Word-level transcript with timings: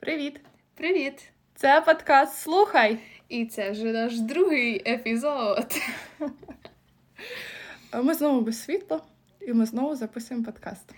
Привіт! 0.00 0.40
Привіт! 0.74 1.30
Це 1.54 1.80
подкаст 1.80 2.38
Слухай. 2.38 2.98
І 3.28 3.46
це 3.46 3.70
вже 3.70 3.92
наш 3.92 4.20
другий 4.20 4.82
епізод. 4.90 5.74
Ми 8.02 8.14
знову 8.14 8.40
без 8.40 8.62
світла, 8.62 9.00
і 9.40 9.52
ми 9.52 9.66
знову 9.66 9.96
записуємо 9.96 10.46
подкаст. 10.46 10.94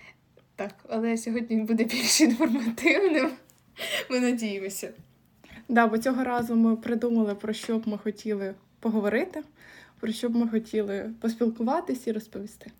Так, 0.55 0.75
але 0.89 1.17
сьогодні 1.17 1.55
він 1.55 1.65
буде 1.65 1.83
більш 1.83 2.21
інформативним. 2.21 3.31
Ми 4.09 4.19
надіємося. 4.19 4.93
Да, 5.69 5.87
бо 5.87 5.97
цього 5.97 6.23
разу 6.23 6.55
ми 6.55 6.75
придумали, 6.75 7.35
про 7.35 7.53
що 7.53 7.77
б 7.77 7.87
ми 7.87 7.97
хотіли 7.97 8.55
поговорити, 8.79 9.43
про 9.99 10.11
що 10.11 10.29
б 10.29 10.35
ми 10.35 10.47
хотіли 10.47 11.13
поспілкуватись 11.21 12.07
і 12.07 12.11
розповісти. 12.11 12.71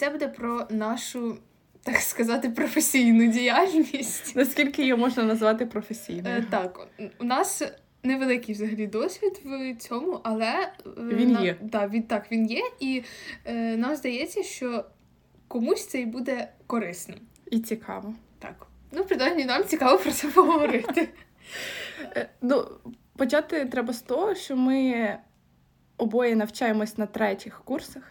Це 0.00 0.10
буде 0.10 0.28
про 0.28 0.66
нашу, 0.70 1.38
так 1.82 1.96
сказати, 1.96 2.50
професійну 2.50 3.26
діяльність. 3.26 4.36
Наскільки 4.36 4.82
її 4.82 4.94
можна 4.94 5.22
назвати 5.22 5.66
професійною? 5.66 6.36
Е, 6.36 6.46
так, 6.50 6.88
у 7.18 7.24
нас 7.24 7.62
невеликий 8.02 8.54
взагалі 8.54 8.86
досвід 8.86 9.40
в 9.44 9.74
цьому, 9.74 10.20
але 10.22 10.46
е, 10.46 10.70
Він 10.96 11.32
на- 11.32 11.40
є. 11.40 11.56
Да, 11.60 11.88
він, 11.88 12.02
так, 12.02 12.32
він 12.32 12.46
є, 12.46 12.62
і 12.80 13.02
е, 13.44 13.76
нам 13.76 13.96
здається, 13.96 14.42
що 14.42 14.84
комусь 15.48 15.86
це 15.86 16.00
і 16.00 16.06
буде 16.06 16.48
корисним. 16.66 17.18
І 17.50 17.60
цікаво. 17.60 18.14
Так. 18.38 18.66
Ну, 18.92 19.04
принаймні, 19.04 19.44
нам 19.44 19.64
цікаво 19.64 19.98
про 19.98 20.12
це 20.12 20.28
поговорити. 20.28 21.08
Е, 22.16 22.28
Ну, 22.42 22.66
почати 23.16 23.64
треба 23.64 23.92
з 23.92 24.02
того, 24.02 24.34
що 24.34 24.56
ми 24.56 25.18
обоє 25.96 26.36
навчаємось 26.36 26.98
на 26.98 27.06
третіх 27.06 27.62
курсах, 27.64 28.02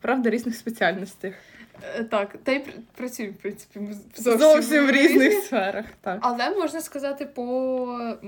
правда, 0.00 0.30
різних 0.30 0.56
спеціальностях. 0.56 1.34
Е, 1.96 2.04
Так, 2.04 2.36
та 2.44 2.52
й 2.52 2.58
пр- 2.58 2.80
працюємо, 2.96 3.34
в 3.38 3.42
принципі, 3.42 3.80
ми 3.80 3.96
Зовсім, 4.16 4.86
в 4.86 4.90
різних 4.90 5.32
сферах. 5.32 5.84
Так. 6.00 6.18
Але 6.22 6.50
можна 6.50 6.80
сказати, 6.80 7.26
по, 7.26 8.18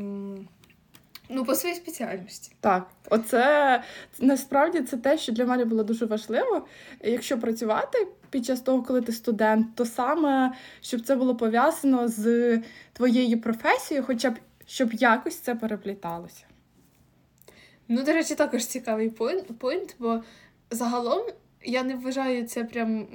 ну, 1.28 1.44
по 1.44 1.54
своїй 1.54 1.74
спеціальності. 1.74 2.52
Так, 2.60 2.86
оце 3.10 3.82
насправді 4.20 4.80
це 4.82 4.96
те, 4.96 5.18
що 5.18 5.32
для 5.32 5.44
мене 5.44 5.64
було 5.64 5.84
дуже 5.84 6.06
важливо. 6.06 6.66
Якщо 7.04 7.38
працювати 7.38 8.06
під 8.30 8.46
час 8.46 8.60
того, 8.60 8.82
коли 8.82 9.02
ти 9.02 9.12
студент, 9.12 9.66
то 9.74 9.86
саме 9.86 10.52
щоб 10.80 11.00
це 11.00 11.16
було 11.16 11.36
пов'язано 11.36 12.08
з 12.08 12.58
твоєю 12.92 13.40
професією, 13.40 14.06
хоча 14.06 14.30
б 14.30 14.34
щоб 14.66 14.92
якось 14.92 15.38
це 15.38 15.54
перепліталося. 15.54 16.44
Ну, 17.88 18.02
до 18.02 18.12
речі, 18.12 18.34
також 18.34 18.66
цікавий 18.66 19.10
пойнт 19.58 19.94
бо 19.98 20.22
загалом 20.70 21.26
я 21.64 21.82
не 21.82 21.96
вважаю 21.96 22.46
це 22.46 22.64
прям, 22.64 23.06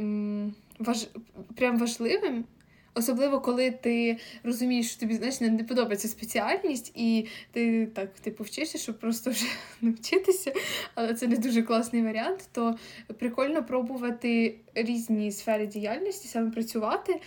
важ, 0.80 1.08
прям 1.56 1.78
важливим. 1.78 2.46
Особливо, 2.98 3.42
коли 3.42 3.72
ти 3.72 4.18
розумієш, 4.44 4.92
що 4.92 5.00
тобі 5.00 5.16
знаєш, 5.16 5.42
не, 5.42 5.50
не 5.50 5.64
подобається 5.64 6.08
спеціальність, 6.08 6.92
і 6.96 7.28
ти 7.52 7.86
так 7.86 8.10
типу 8.14 8.44
вчишся, 8.44 8.78
щоб 8.78 9.00
просто 9.00 9.30
вже 9.32 9.46
навчитися, 9.82 10.54
але 10.96 11.14
це 11.14 11.28
не 11.28 11.36
дуже 11.36 11.64
класний 11.64 12.04
варіант. 12.04 12.50
То 12.52 12.76
прикольно 13.20 13.64
пробувати 13.64 14.56
різні 14.76 15.32
сфери 15.32 15.68
діяльності, 15.68 16.28
саме 16.28 16.52
працювати, 16.52 17.22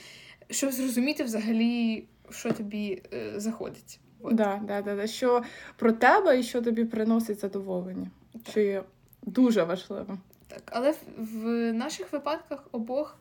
щоб 0.51 0.73
зрозуміти 0.73 1.25
взагалі, 1.25 2.05
що 2.31 2.53
тобі 2.53 3.03
е, 3.13 3.33
заходить. 3.37 4.01
От. 4.21 4.35
Да, 4.35 4.61
да, 4.67 4.83
да, 4.83 4.97
да. 4.97 5.07
Що 5.07 5.43
про 5.77 5.93
тебе 5.93 6.41
і 6.41 6.43
що 6.43 6.63
тобі 6.63 6.85
приносить 6.85 7.41
задоволення, 7.41 8.11
Так. 8.33 8.43
що 8.51 8.61
є 8.61 8.83
дуже 9.23 9.63
важливим. 9.63 10.19
Так, 10.49 10.63
але 10.67 10.95
в, 11.17 11.73
наших 11.73 12.13
випадках 12.13 12.69
обох, 12.73 13.19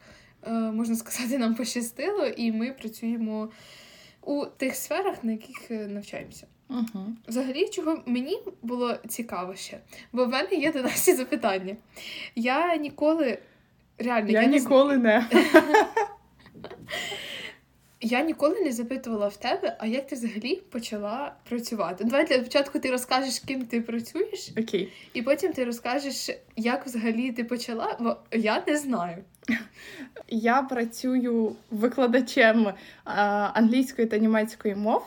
е, 0.47 0.51
можна 0.51 0.95
сказати, 0.95 1.37
нам 1.37 1.55
пощастило, 1.55 2.25
і 2.25 2.51
ми 2.51 2.71
працюємо 2.71 3.49
у 4.21 4.45
тих 4.45 4.75
сферах, 4.75 5.23
на 5.23 5.31
яких 5.31 5.71
е, 5.71 5.87
навчаємося. 5.87 6.47
Угу. 6.69 7.05
Взагалі, 7.27 7.69
чого 7.69 8.03
мені 8.05 8.39
було 8.61 8.95
цікаво 9.07 9.55
ще, 9.55 9.79
бо 10.11 10.25
в 10.25 10.29
мене 10.29 10.49
є 10.51 10.71
до 10.71 10.83
Насті 10.83 11.13
запитання. 11.13 11.75
Я 12.35 12.75
ніколи 12.75 13.39
реально 13.97 14.29
Я, 14.29 14.41
я 14.41 14.47
ніколи 14.47 14.97
не. 14.97 15.27
я 18.01 18.21
ніколи 18.21 18.61
не 18.61 18.71
запитувала 18.71 19.27
в 19.27 19.37
тебе, 19.37 19.77
а 19.79 19.85
як 19.85 20.07
ти 20.07 20.15
взагалі 20.15 20.55
почала 20.55 21.35
працювати. 21.49 22.03
Давай 22.03 22.25
для 22.25 22.39
початку 22.39 22.79
ти 22.79 22.91
розкажеш, 22.91 23.39
ким 23.39 23.65
ти 23.65 23.81
працюєш, 23.81 24.51
Окей. 24.57 24.93
і 25.13 25.21
потім 25.21 25.53
ти 25.53 25.63
розкажеш, 25.65 26.29
як 26.55 26.85
взагалі 26.85 27.31
ти 27.31 27.43
почала, 27.43 27.97
бо 27.99 28.17
я 28.31 28.63
не 28.67 28.77
знаю. 28.77 29.23
Я 30.29 30.61
працюю 30.61 31.55
викладачем 31.71 32.73
англійської 33.53 34.07
та 34.07 34.17
німецької 34.17 34.75
мов. 34.75 35.05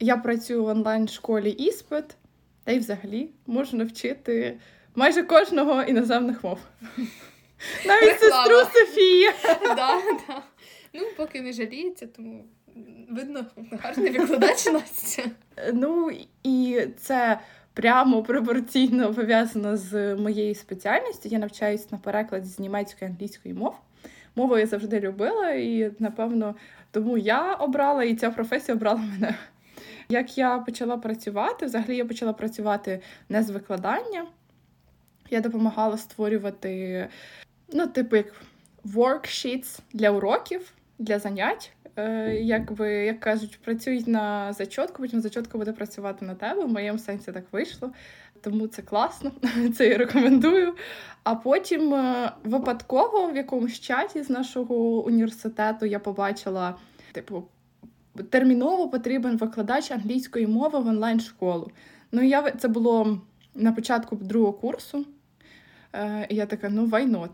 Я 0.00 0.16
працюю 0.16 0.64
в 0.64 0.66
онлайн-школі 0.66 1.50
іспит, 1.50 2.04
та 2.64 2.72
й 2.72 2.78
взагалі 2.78 3.28
можу 3.46 3.76
навчити 3.76 4.58
майже 4.94 5.22
кожного 5.22 5.82
іноземних 5.82 6.44
мов. 6.44 6.58
Навіть 7.86 8.20
сестру 8.20 8.56
Софії. 8.72 9.30
да, 9.62 10.02
да. 10.28 10.42
Ну, 10.94 11.00
поки 11.16 11.40
не 11.40 11.52
жаліється, 11.52 12.06
тому 12.06 12.44
видно, 13.10 13.46
гарний 13.82 14.10
викладач 14.10 14.66
Настя. 14.66 15.22
Ну 15.72 16.10
і 16.42 16.86
це 16.96 17.38
прямо 17.74 18.22
пропорційно 18.22 19.14
пов'язано 19.14 19.76
з 19.76 20.16
моєю 20.16 20.54
спеціальністю. 20.54 21.28
Я 21.28 21.38
навчаюсь 21.38 21.92
на 21.92 21.98
перекладі 21.98 22.46
з 22.46 22.58
німецької 22.58 23.10
англійської 23.10 23.54
мов. 23.54 23.74
Мову 24.36 24.58
я 24.58 24.66
завжди 24.66 25.00
любила, 25.00 25.50
і 25.50 25.92
напевно 25.98 26.54
тому 26.90 27.18
я 27.18 27.54
обрала 27.54 28.04
і 28.04 28.14
ця 28.14 28.30
професія 28.30 28.74
обрала 28.74 29.00
мене. 29.00 29.34
Як 30.08 30.38
я 30.38 30.58
почала 30.58 30.96
працювати, 30.96 31.66
взагалі 31.66 31.96
я 31.96 32.04
почала 32.04 32.32
працювати 32.32 33.00
не 33.28 33.42
з 33.42 33.50
викладання. 33.50 34.26
Я 35.30 35.40
допомагала 35.40 35.98
створювати, 35.98 37.08
ну, 37.72 37.86
типу, 37.86 38.16
як 38.16 38.26
worksheets 38.84 39.80
для 39.92 40.10
уроків, 40.10 40.72
для 40.98 41.18
занять. 41.18 41.72
Е, 41.96 42.34
якби, 42.34 42.92
як 42.92 43.20
кажуть, 43.20 43.58
працюють 43.64 44.06
на 44.06 44.52
зачотку, 44.52 45.02
потім 45.02 45.20
зачотка 45.20 45.58
буде 45.58 45.72
працювати 45.72 46.24
на 46.24 46.34
тебе. 46.34 46.64
В 46.64 46.68
моєму 46.68 46.98
сенсі 46.98 47.32
так 47.32 47.44
вийшло. 47.52 47.92
Тому 48.40 48.66
це 48.66 48.82
класно, 48.82 49.32
це 49.76 49.88
я 49.88 49.98
рекомендую. 49.98 50.74
А 51.22 51.34
потім 51.34 51.94
е, 51.94 52.32
випадково 52.44 53.30
в 53.30 53.36
якомусь 53.36 53.80
чаті 53.80 54.22
з 54.22 54.30
нашого 54.30 55.04
університету 55.04 55.86
я 55.86 55.98
побачила, 55.98 56.74
типу, 57.12 57.44
терміново 58.30 58.88
потрібен 58.88 59.36
викладач 59.36 59.90
англійської 59.90 60.46
мови 60.46 60.78
в 60.78 60.86
онлайн-школу. 60.86 61.70
Ну, 62.12 62.22
я 62.22 62.50
це 62.50 62.68
було 62.68 63.20
на 63.54 63.72
початку 63.72 64.16
другого 64.16 64.52
курсу. 64.52 65.06
Е, 65.92 66.26
і 66.28 66.34
я 66.34 66.46
така, 66.46 66.68
ну 66.68 66.86
why 66.86 67.10
not? 67.10 67.30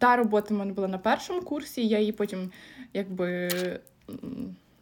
Та 0.00 0.16
робота 0.16 0.54
в 0.54 0.58
мене 0.58 0.72
була 0.72 0.88
на 0.88 0.98
першому 0.98 1.42
курсі, 1.42 1.86
я 1.86 1.98
її 1.98 2.12
потім 2.12 2.50
якби 2.94 3.48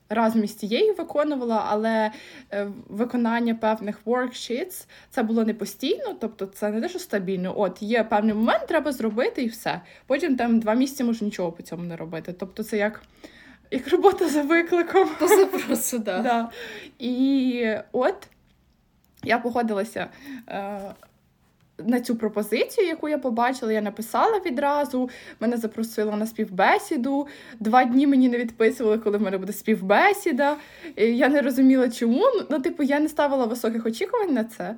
разом 0.08 0.44
із 0.44 0.52
тією 0.52 0.94
виконувала, 0.94 1.64
але 1.68 2.10
е, 2.52 2.68
виконання 2.88 3.54
певних 3.54 4.00
worksheets 4.06 4.86
це 5.10 5.22
було 5.22 5.44
не 5.44 5.54
постійно, 5.54 6.16
тобто 6.20 6.46
це 6.46 6.70
не 6.70 6.80
те, 6.80 6.88
що 6.88 6.98
стабільно. 6.98 7.60
От 7.60 7.82
є 7.82 8.04
певний 8.04 8.34
момент, 8.34 8.66
треба 8.66 8.92
зробити 8.92 9.42
і 9.42 9.48
все. 9.48 9.80
Потім 10.06 10.36
там 10.36 10.60
два 10.60 10.74
місяці 10.74 11.04
можу 11.04 11.24
нічого 11.24 11.52
по 11.52 11.62
цьому 11.62 11.82
не 11.82 11.96
робити. 11.96 12.32
Тобто 12.32 12.62
це 12.62 12.76
як, 12.76 13.02
як 13.70 13.88
робота 13.88 14.28
за 14.28 14.42
викликом. 14.42 15.08
По 15.18 15.28
запросу, 15.28 15.98
да. 15.98 16.18
Да. 16.22 16.50
І 16.98 17.74
от 17.92 18.28
я 19.22 19.38
погодилася 19.38 20.06
е, 20.48 20.80
на 21.78 22.00
цю 22.00 22.16
пропозицію, 22.16 22.86
яку 22.86 23.08
я 23.08 23.18
побачила. 23.18 23.72
Я 23.72 23.80
написала 23.80 24.40
відразу, 24.46 25.10
мене 25.40 25.56
запросила 25.56 26.16
на 26.16 26.26
співбесіду. 26.26 27.26
Два 27.60 27.84
дні 27.84 28.06
мені 28.06 28.28
не 28.28 28.38
відписували, 28.38 28.98
коли 28.98 29.18
в 29.18 29.22
мене 29.22 29.38
буде 29.38 29.52
співбесіда. 29.52 30.56
Я 30.96 31.28
не 31.28 31.42
розуміла, 31.42 31.90
чому. 31.90 32.24
Ну, 32.50 32.58
типу, 32.60 32.82
я 32.82 33.00
не 33.00 33.08
ставила 33.08 33.44
високих 33.44 33.86
очікувань 33.86 34.34
на 34.34 34.44
це. 34.44 34.76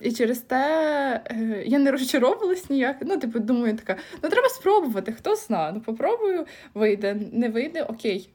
І 0.00 0.12
через 0.12 0.38
те 0.38 1.22
е, 1.30 1.62
я 1.66 1.78
не 1.78 1.90
розчаровувалась 1.90 2.70
ніяк. 2.70 2.96
Ну, 3.00 3.16
типу, 3.16 3.38
думаю, 3.38 3.76
така, 3.76 3.96
ну 4.22 4.28
треба 4.28 4.48
спробувати, 4.48 5.12
хто 5.12 5.36
знає. 5.36 5.72
Ну, 5.74 5.80
попробую, 5.80 6.46
вийде, 6.74 7.16
не 7.32 7.48
вийде, 7.48 7.82
окей. 7.82 8.30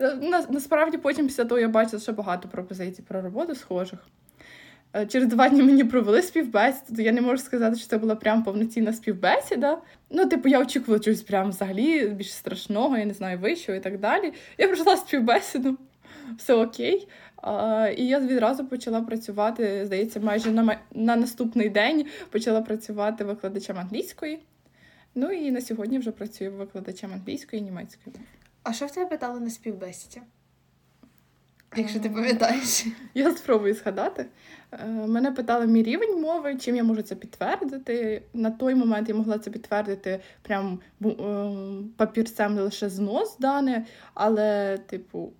Е, 0.00 0.14
На, 0.14 0.46
насправді 0.50 0.98
потім 0.98 1.26
після 1.26 1.44
того 1.44 1.60
я 1.60 1.68
бачила 1.68 2.02
ще 2.02 2.12
багато 2.12 2.48
пропозицій 2.48 3.02
про 3.02 3.22
роботу 3.22 3.54
схожих. 3.54 3.98
Е, 4.96 5.06
Через 5.06 5.28
два 5.28 5.48
дні 5.48 5.62
мені 5.62 5.84
провели 5.84 6.22
співбесіду, 6.22 7.02
я 7.02 7.12
не 7.12 7.20
можу 7.20 7.38
сказати, 7.42 7.76
що 7.76 7.86
це 7.86 7.98
була 7.98 8.16
прям 8.16 8.42
повноцінна 8.42 8.92
співбесіда. 8.92 9.78
Ну, 10.10 10.26
типу, 10.26 10.48
я 10.48 10.60
очікувала 10.60 11.00
чогось 11.04 11.22
прям 11.22 11.50
взагалі 11.50 12.08
більш 12.08 12.32
страшного, 12.32 12.98
я 12.98 13.04
не 13.04 13.14
знаю, 13.14 13.38
вищого 13.38 13.78
і 13.78 13.80
так 13.80 13.98
далі. 13.98 14.32
Я 14.58 14.66
пройшла 14.66 14.96
співбесіду, 14.96 15.78
все 16.38 16.54
окей. 16.54 17.08
А, 17.36 17.88
І 17.96 18.06
я 18.06 18.20
відразу 18.20 18.66
почала 18.66 19.00
працювати, 19.00 19.86
здається, 19.86 20.20
майже 20.20 20.50
на 20.50 20.78
на 20.94 21.16
наступний 21.16 21.68
день 21.68 22.06
почала 22.30 22.60
працювати 22.62 23.24
викладачем 23.24 23.78
англійської. 23.78 24.38
Ну 25.14 25.32
і 25.32 25.50
на 25.50 25.60
сьогодні 25.60 25.98
вже 25.98 26.10
працюю 26.10 26.52
викладачем 26.52 27.12
англійської 27.12 27.62
і 27.62 27.64
німецької. 27.64 28.16
А 28.62 28.72
що 28.72 28.86
в 28.86 28.90
тебе 28.90 29.06
питали 29.06 29.40
на 29.40 29.50
співбесіді? 29.50 30.20
Якщо 31.76 32.00
ти 32.00 32.10
пам'ятаєш, 32.10 32.86
я 33.14 33.30
спробую 33.30 33.74
згадати. 33.74 34.26
Е, 34.72 34.86
мене 34.86 35.32
питали 35.32 35.66
мій 35.66 35.82
рівень 35.82 36.20
мови, 36.20 36.56
чим 36.56 36.76
я 36.76 36.84
можу 36.84 37.02
це 37.02 37.14
підтвердити. 37.14 38.22
На 38.34 38.50
той 38.50 38.74
момент 38.74 39.08
я 39.08 39.14
могла 39.14 39.38
це 39.38 39.50
підтвердити 39.50 40.20
прям 40.42 40.80
е, 41.04 41.10
папірцем 41.96 42.58
лише 42.58 42.88
знос 42.88 43.36
дане, 43.38 43.86
але, 44.14 44.78
типу, 44.78 45.32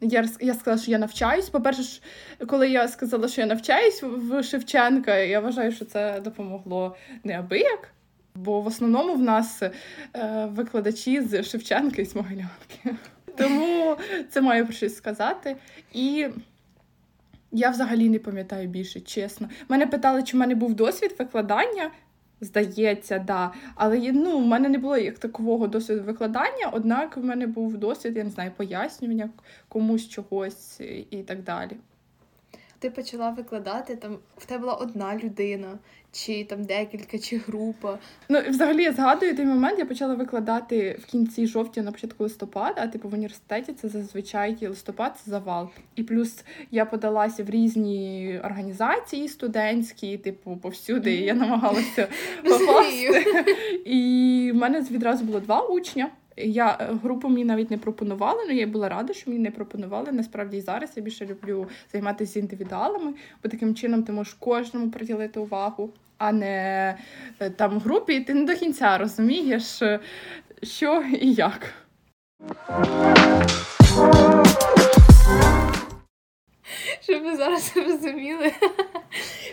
я 0.00 0.28
я 0.40 0.54
сказала, 0.54 0.82
що 0.82 0.90
я 0.90 0.98
навчаюсь. 0.98 1.48
По-перше, 1.48 2.02
коли 2.46 2.70
я 2.70 2.88
сказала, 2.88 3.28
що 3.28 3.40
я 3.40 3.46
навчаюсь 3.46 4.02
в 4.02 4.42
Шевченка, 4.42 5.16
я 5.16 5.40
вважаю, 5.40 5.72
що 5.72 5.84
це 5.84 6.20
допомогло 6.20 6.96
неабияк. 7.24 7.94
Бо 8.34 8.60
в 8.60 8.66
основному 8.66 9.14
в 9.14 9.22
нас 9.22 9.62
е, 9.62 9.72
викладачі 10.50 11.20
з 11.20 11.42
Шевченка 11.42 12.02
і 12.02 12.04
з 12.04 12.14
Могилянки. 12.14 12.96
Тому 13.38 13.96
це 14.30 14.40
маю 14.40 14.64
про 14.64 14.74
щось 14.74 14.96
сказати. 14.96 15.56
І 15.92 16.28
я 17.52 17.70
взагалі 17.70 18.08
не 18.08 18.18
пам'ятаю 18.18 18.68
більше, 18.68 19.00
чесно. 19.00 19.48
Мене 19.68 19.86
питали, 19.86 20.22
чи 20.22 20.36
в 20.36 20.40
мене 20.40 20.54
був 20.54 20.74
досвід 20.74 21.14
викладання. 21.18 21.90
Здається, 22.40 23.18
да. 23.18 23.52
Але 23.74 24.12
ну, 24.12 24.38
в 24.38 24.46
мене 24.46 24.68
не 24.68 24.78
було 24.78 24.96
як 24.96 25.18
такового 25.18 25.66
досвіду 25.66 26.02
викладання, 26.02 26.70
однак 26.72 27.16
в 27.16 27.24
мене 27.24 27.46
був 27.46 27.76
досвід, 27.76 28.16
я 28.16 28.24
не 28.24 28.30
знаю, 28.30 28.50
пояснювання 28.56 29.30
комусь 29.68 30.08
чогось 30.08 30.80
і 31.10 31.22
так 31.26 31.42
далі 31.42 31.76
ти 32.78 32.90
почала 32.90 33.30
викладати, 33.30 33.96
там 33.96 34.18
в 34.36 34.46
тебе 34.46 34.60
була 34.60 34.74
одна 34.74 35.16
людина, 35.16 35.78
чи 36.12 36.44
там 36.44 36.64
декілька, 36.64 37.18
чи 37.18 37.36
група. 37.36 37.98
Ну, 38.28 38.40
взагалі, 38.48 38.82
я 38.82 38.92
згадую 38.92 39.36
той 39.36 39.44
момент, 39.44 39.78
я 39.78 39.84
почала 39.86 40.14
викладати 40.14 40.98
в 41.02 41.04
кінці 41.04 41.46
жовтня, 41.46 41.82
на 41.82 41.92
початку 41.92 42.24
листопада, 42.24 42.82
а 42.82 42.86
типу 42.86 43.08
в 43.08 43.14
університеті 43.14 43.72
це 43.72 43.88
зазвичай 43.88 44.56
листопад 44.66 45.20
це 45.24 45.30
завал. 45.30 45.68
І 45.96 46.02
плюс 46.02 46.44
я 46.70 46.84
подалася 46.84 47.44
в 47.44 47.50
різні 47.50 48.40
організації 48.44 49.28
студентські, 49.28 50.18
типу, 50.18 50.56
повсюди, 50.56 51.14
і 51.14 51.24
я 51.24 51.34
намагалася 51.34 52.08
попасти. 52.44 53.24
І 53.84 54.50
в 54.54 54.56
мене 54.56 54.80
відразу 54.80 55.24
було 55.24 55.40
два 55.40 55.60
учня. 55.60 56.10
Я 56.44 56.78
е, 56.80 56.94
групу 57.02 57.28
мені 57.28 57.44
навіть 57.44 57.70
не 57.70 57.78
пропонували, 57.78 58.40
але 58.44 58.54
я 58.54 58.66
була 58.66 58.88
рада, 58.88 59.12
що 59.12 59.30
мені 59.30 59.42
не 59.42 59.50
пропонували. 59.50 60.12
Насправді 60.12 60.56
і 60.56 60.60
зараз 60.60 60.90
я 60.96 61.02
більше 61.02 61.26
люблю 61.26 61.68
займатися 61.92 62.38
індивідуалами, 62.38 63.14
бо 63.42 63.48
таким 63.48 63.74
чином 63.74 64.02
ти 64.02 64.12
можеш 64.12 64.34
кожному 64.34 64.90
приділити 64.90 65.40
увагу, 65.40 65.90
а 66.18 66.32
не 66.32 66.96
е, 67.40 67.50
там 67.50 67.78
групі, 67.78 68.14
і 68.14 68.20
ти 68.20 68.34
не 68.34 68.44
до 68.44 68.54
кінця 68.54 68.98
розумієш, 68.98 69.82
е, 69.82 70.00
що 70.62 71.04
і 71.20 71.32
як. 71.32 71.74
Щоб 77.08 77.22
ви 77.24 77.36
зараз 77.36 77.72
розуміли. 77.76 78.52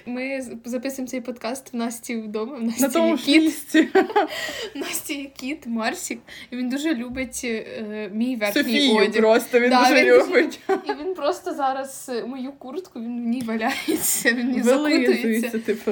Ми 0.05 0.41
записуємо 0.65 1.07
цей 1.07 1.21
подкаст 1.21 1.73
в 1.73 1.75
Насті 1.75 2.15
вдома. 2.15 2.57
В 2.57 2.63
Насті 2.63 2.81
На 2.81 2.89
тому 2.89 3.17
кіт. 3.17 3.41
місці. 3.41 3.81
В 4.75 4.77
Насті 4.77 5.13
є 5.21 5.25
кіт 5.25 5.67
Марсік, 5.67 6.19
і 6.51 6.55
він 6.55 6.69
дуже 6.69 6.93
любить 6.95 7.41
е, 7.43 8.09
мій 8.13 8.35
верхній 8.35 8.63
Софію 8.63 8.95
одяг. 8.95 9.21
просто 9.21 9.59
він 9.59 9.69
да, 9.69 9.79
дуже 9.89 10.03
він 10.05 10.13
любить. 10.13 10.59
І 10.69 11.03
він 11.03 11.13
просто 11.15 11.53
зараз 11.53 12.11
е, 12.13 12.25
мою 12.25 12.51
куртку, 12.51 12.99
він 12.99 13.23
в 13.23 13.27
ній 13.27 13.41
валяється, 13.41 14.33
він 14.33 14.51
не 14.51 14.63
закутується. 14.63 15.59
Типу. 15.59 15.91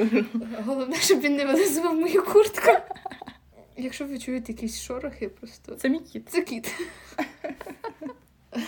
Головне, 0.66 0.96
щоб 0.96 1.20
він 1.20 1.36
не 1.36 1.46
вилизував 1.46 1.96
мою 1.96 2.24
куртку. 2.26 2.72
Якщо 3.78 4.06
ви 4.06 4.20
чуєте 4.20 4.52
якісь 4.52 4.82
шорохи, 4.82 5.30
просто 5.30 5.76
це 5.76 5.90
мій 5.90 6.00
кіт. 6.00 6.30
Це 6.30 6.42
кіт. 6.42 6.72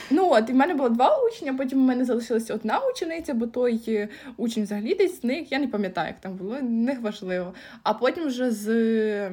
Ну 0.10 0.30
от, 0.32 0.50
і 0.50 0.54
в 0.54 0.56
мене 0.56 0.74
було 0.74 0.90
два 0.90 1.18
учні, 1.18 1.52
потім 1.54 1.80
у 1.80 1.86
мене 1.86 2.06
залишилася 2.06 2.54
одна 2.54 2.80
учениця, 2.80 3.34
бо 3.34 3.48
той 3.48 3.82
е, 3.88 4.10
учень 4.38 4.64
взагалі 4.64 4.96
десь 4.96 5.22
з 5.22 5.24
них, 5.24 5.52
я 5.52 5.60
не 5.60 5.68
пам'ятаю, 5.68 6.08
як 6.08 6.20
там 6.20 6.36
було, 6.36 6.58
не 6.62 6.94
важливо. 6.94 7.54
А 7.84 7.94
потім 7.94 8.26
вже 8.28 8.52
з 8.52 9.30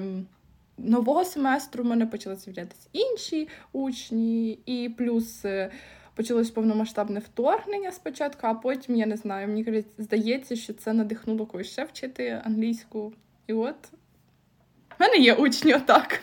нового 0.79 1.25
семестру 1.25 1.85
в 1.85 1.87
мене 1.87 2.07
почали 2.07 2.37
з'являтися 2.37 2.89
інші 2.93 3.49
учні, 3.73 4.59
і 4.67 4.89
плюс. 4.99 5.45
Е, 5.45 5.71
почалось 6.15 6.51
повномасштабне 6.51 7.21
вторгнення 7.21 7.93
спочатку, 7.93 8.41
а 8.47 8.55
потім 8.55 8.97
я 8.97 9.07
не 9.07 9.17
знаю. 9.17 9.49
Мені 9.49 9.85
здається, 9.99 10.57
що 10.57 10.73
це 10.73 10.93
надихнуло 10.93 11.47
когось 11.47 11.71
ще 11.71 11.85
вчити 11.85 12.43
англійську. 12.45 13.13
І 13.47 13.53
от 13.53 13.77
в 14.99 15.01
мене 15.01 15.17
є 15.17 15.35
учні 15.35 15.75
отак. 15.75 16.21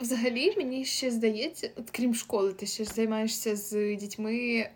Взагалі, 0.00 0.54
мені 0.56 0.84
ще 0.84 1.10
здається, 1.10 1.70
от 1.76 1.90
крім 1.90 2.14
школи, 2.14 2.52
ти 2.52 2.66
ще 2.66 2.84
ж 2.84 2.90
займаєшся 2.90 3.56
з 3.56 3.96
дітьми, 3.96 4.66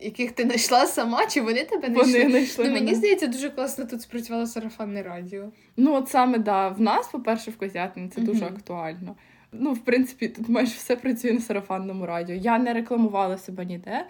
яких 0.00 0.32
ти 0.32 0.42
знайшла 0.42 0.86
сама, 0.86 1.26
чи 1.26 1.40
вони 1.40 1.64
тебе 1.64 1.88
знайшли? 1.88 2.12
Вони 2.12 2.30
знайшли 2.30 2.64
Ну, 2.64 2.72
Мені 2.72 2.94
здається, 2.94 3.26
дуже 3.26 3.50
класно 3.50 3.84
тут 3.84 4.02
спрацювало 4.02 4.46
сарафанне 4.46 5.02
радіо. 5.02 5.50
Ну, 5.76 5.94
от 5.94 6.08
саме 6.08 6.38
да, 6.38 6.68
в 6.68 6.80
нас, 6.80 7.08
по-перше, 7.08 7.50
в 7.50 7.56
Козятині 7.56 8.08
це 8.08 8.20
дуже 8.20 8.44
актуально. 8.44 9.16
Ну, 9.52 9.72
в 9.72 9.78
принципі, 9.78 10.28
тут 10.28 10.48
майже 10.48 10.72
все 10.72 10.96
працює 10.96 11.32
на 11.32 11.40
сарафанному 11.40 12.06
радіо. 12.06 12.36
Я 12.36 12.58
не 12.58 12.72
рекламувала 12.74 13.38
себе 13.38 13.64
ніде. 13.64 14.06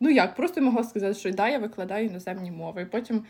Ну 0.00 0.10
як, 0.10 0.34
просто 0.34 0.60
могла 0.60 0.84
сказати, 0.84 1.14
що 1.14 1.30
да, 1.30 1.48
я 1.48 1.58
викладаю 1.58 2.06
іноземні 2.06 2.50
мови. 2.50 2.82
І 2.82 2.84
потім 2.84 3.24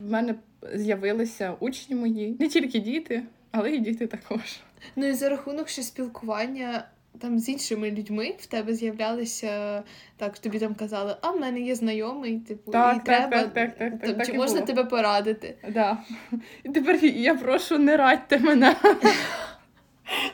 в 0.00 0.10
мене 0.10 0.34
з'явилися 0.74 1.56
учні 1.60 1.96
мої, 1.96 2.36
не 2.40 2.48
тільки 2.48 2.78
діти, 2.78 3.22
але 3.50 3.70
й 3.70 3.78
діти 3.78 4.06
також. 4.06 4.60
Ну 4.96 5.06
і 5.06 5.12
за 5.12 5.28
рахунок 5.28 5.68
ще 5.68 5.82
спілкування 5.82 6.84
там 7.18 7.38
з 7.38 7.48
іншими 7.48 7.90
людьми 7.90 8.34
в 8.38 8.46
тебе 8.46 8.74
з'являлися 8.74 9.82
так, 10.16 10.38
тобі 10.38 10.58
там 10.58 10.74
казали, 10.74 11.16
а 11.20 11.30
в 11.30 11.40
мене 11.40 11.60
є 11.60 11.74
знайомий, 11.74 12.38
типу, 12.38 12.72
так, 12.72 12.96
і 12.96 12.98
так, 12.98 13.04
треба 13.04 13.42
так, 13.42 13.54
так, 13.54 13.78
так, 13.78 14.00
так, 14.00 14.16
так, 14.16 14.26
чи 14.26 14.32
можна 14.32 14.54
було. 14.54 14.66
тебе 14.66 14.84
порадити? 14.84 15.56
Да. 15.68 15.98
І 16.64 16.68
тепер 16.68 17.04
я 17.04 17.34
прошу, 17.34 17.78
не 17.78 17.96
радьте 17.96 18.38
мене. 18.38 18.76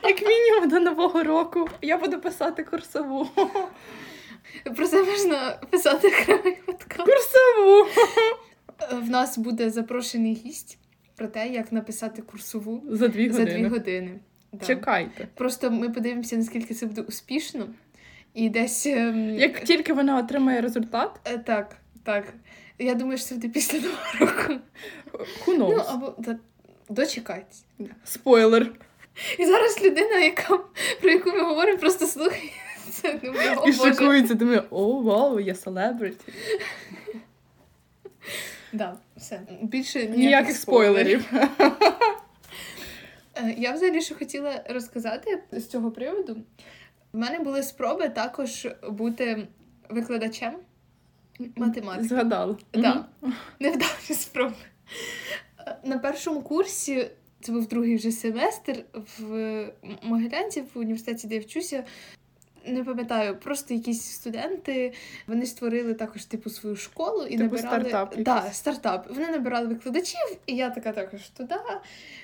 Як 0.03 0.21
мінімум 0.21 0.69
до 0.69 0.79
нового 0.79 1.23
року 1.23 1.69
я 1.81 1.97
буду 1.97 2.19
писати 2.19 2.63
курсову. 2.63 3.27
Про 4.75 4.87
це 4.87 5.03
можна 5.03 5.59
писати 5.69 6.07
окремий 6.07 6.57
подкаст. 6.65 7.09
Курсову. 7.09 7.87
В 9.05 9.09
нас 9.09 9.37
буде 9.37 9.69
запрошений 9.69 10.33
гість 10.33 10.77
про 11.15 11.27
те, 11.27 11.47
як 11.47 11.71
написати 11.71 12.21
курсову 12.21 12.83
за 12.89 13.07
дві 13.07 13.29
години. 13.29 13.51
За 13.51 13.57
дві 13.57 13.67
години. 13.67 14.19
Да. 14.51 14.65
Чекайте. 14.65 15.27
Просто 15.35 15.71
ми 15.71 15.89
подивимося, 15.89 16.37
наскільки 16.37 16.73
це 16.73 16.85
буде 16.85 17.01
успішно. 17.01 17.67
І 18.33 18.49
десь. 18.49 18.85
Ем... 18.85 19.35
Як 19.35 19.59
тільки 19.59 19.93
вона 19.93 20.17
отримає 20.17 20.61
результат? 20.61 21.19
Е, 21.25 21.37
так, 21.37 21.75
так. 22.03 22.33
Я 22.79 22.93
думаю, 22.93 23.17
що 23.17 23.27
це 23.27 23.35
буде 23.35 23.49
після 23.49 23.79
нового 23.79 24.01
року. 24.19 24.61
Who 25.45 25.57
knows? 25.57 25.75
Ну, 25.77 25.83
або 25.87 26.15
дочекайтесь. 26.89 27.65
Спойлер. 28.03 28.71
І 29.39 29.45
зараз 29.45 29.81
людина, 29.83 30.19
яка, 30.19 30.59
про 31.01 31.11
яку 31.11 31.29
ми 31.29 31.41
говоримо, 31.41 31.77
просто 31.77 32.07
слухає. 32.07 32.51
Це 32.89 33.13
думає, 33.13 33.55
о, 33.57 33.67
І 33.67 33.73
шокується, 33.73 34.33
думає, 34.33 34.63
о, 34.69 35.01
вау, 35.01 35.39
я 35.39 35.55
селебриті. 35.55 36.15
Да, 38.73 38.97
все. 39.17 39.41
Більше 39.61 39.99
ніяких, 39.99 40.17
ніяких 40.17 40.55
спойлерів. 40.55 41.25
Е, 41.33 41.71
я 43.57 43.73
взагалі 43.73 44.01
що 44.01 44.15
хотіла 44.15 44.63
розказати 44.69 45.43
з 45.51 45.65
цього 45.67 45.91
приводу. 45.91 46.37
В 47.13 47.17
мене 47.17 47.39
були 47.39 47.63
спроби 47.63 48.09
також 48.09 48.67
бути 48.89 49.47
викладачем 49.89 50.53
математики. 51.55 52.07
Згадала. 52.07 52.57
Так. 52.71 53.05
Угу. 53.21 53.31
Невдалі 53.59 54.13
спроби. 54.13 54.55
На 55.83 55.97
першому 55.97 56.41
курсі, 56.41 57.09
це 57.41 57.51
був 57.51 57.67
другий 57.67 57.95
вже 57.95 58.11
семестр 58.11 58.83
в 59.19 59.65
Могилянці, 60.01 60.61
в 60.61 60.79
університеті, 60.79 61.27
де 61.27 61.35
я 61.35 61.41
вчуся, 61.41 61.83
не 62.65 62.83
пам'ятаю, 62.83 63.35
просто 63.35 63.73
якісь 63.73 64.01
студенти 64.01 64.93
вони 65.27 65.45
створили 65.45 65.93
також 65.93 66.25
типу 66.25 66.49
свою 66.49 66.75
школу 66.75 67.25
і 67.25 67.37
типу 67.37 67.55
набирали 67.55 67.89
стартап. 67.89 68.15
Да, 68.17 68.51
стартап. 68.51 69.07
Вони 69.09 69.27
набирали 69.27 69.67
викладачів, 69.67 70.37
і 70.45 70.55
я 70.55 70.69
така 70.69 70.91
також 70.91 71.21
туди. 71.29 71.55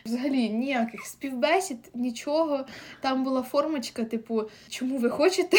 Взагалі 0.05 0.49
ніяких 0.49 1.05
співбесід, 1.05 1.77
нічого. 1.93 2.65
Там 3.01 3.23
була 3.23 3.41
формочка, 3.41 4.03
типу, 4.03 4.43
чому 4.69 4.97
ви 4.97 5.09
хочете 5.09 5.57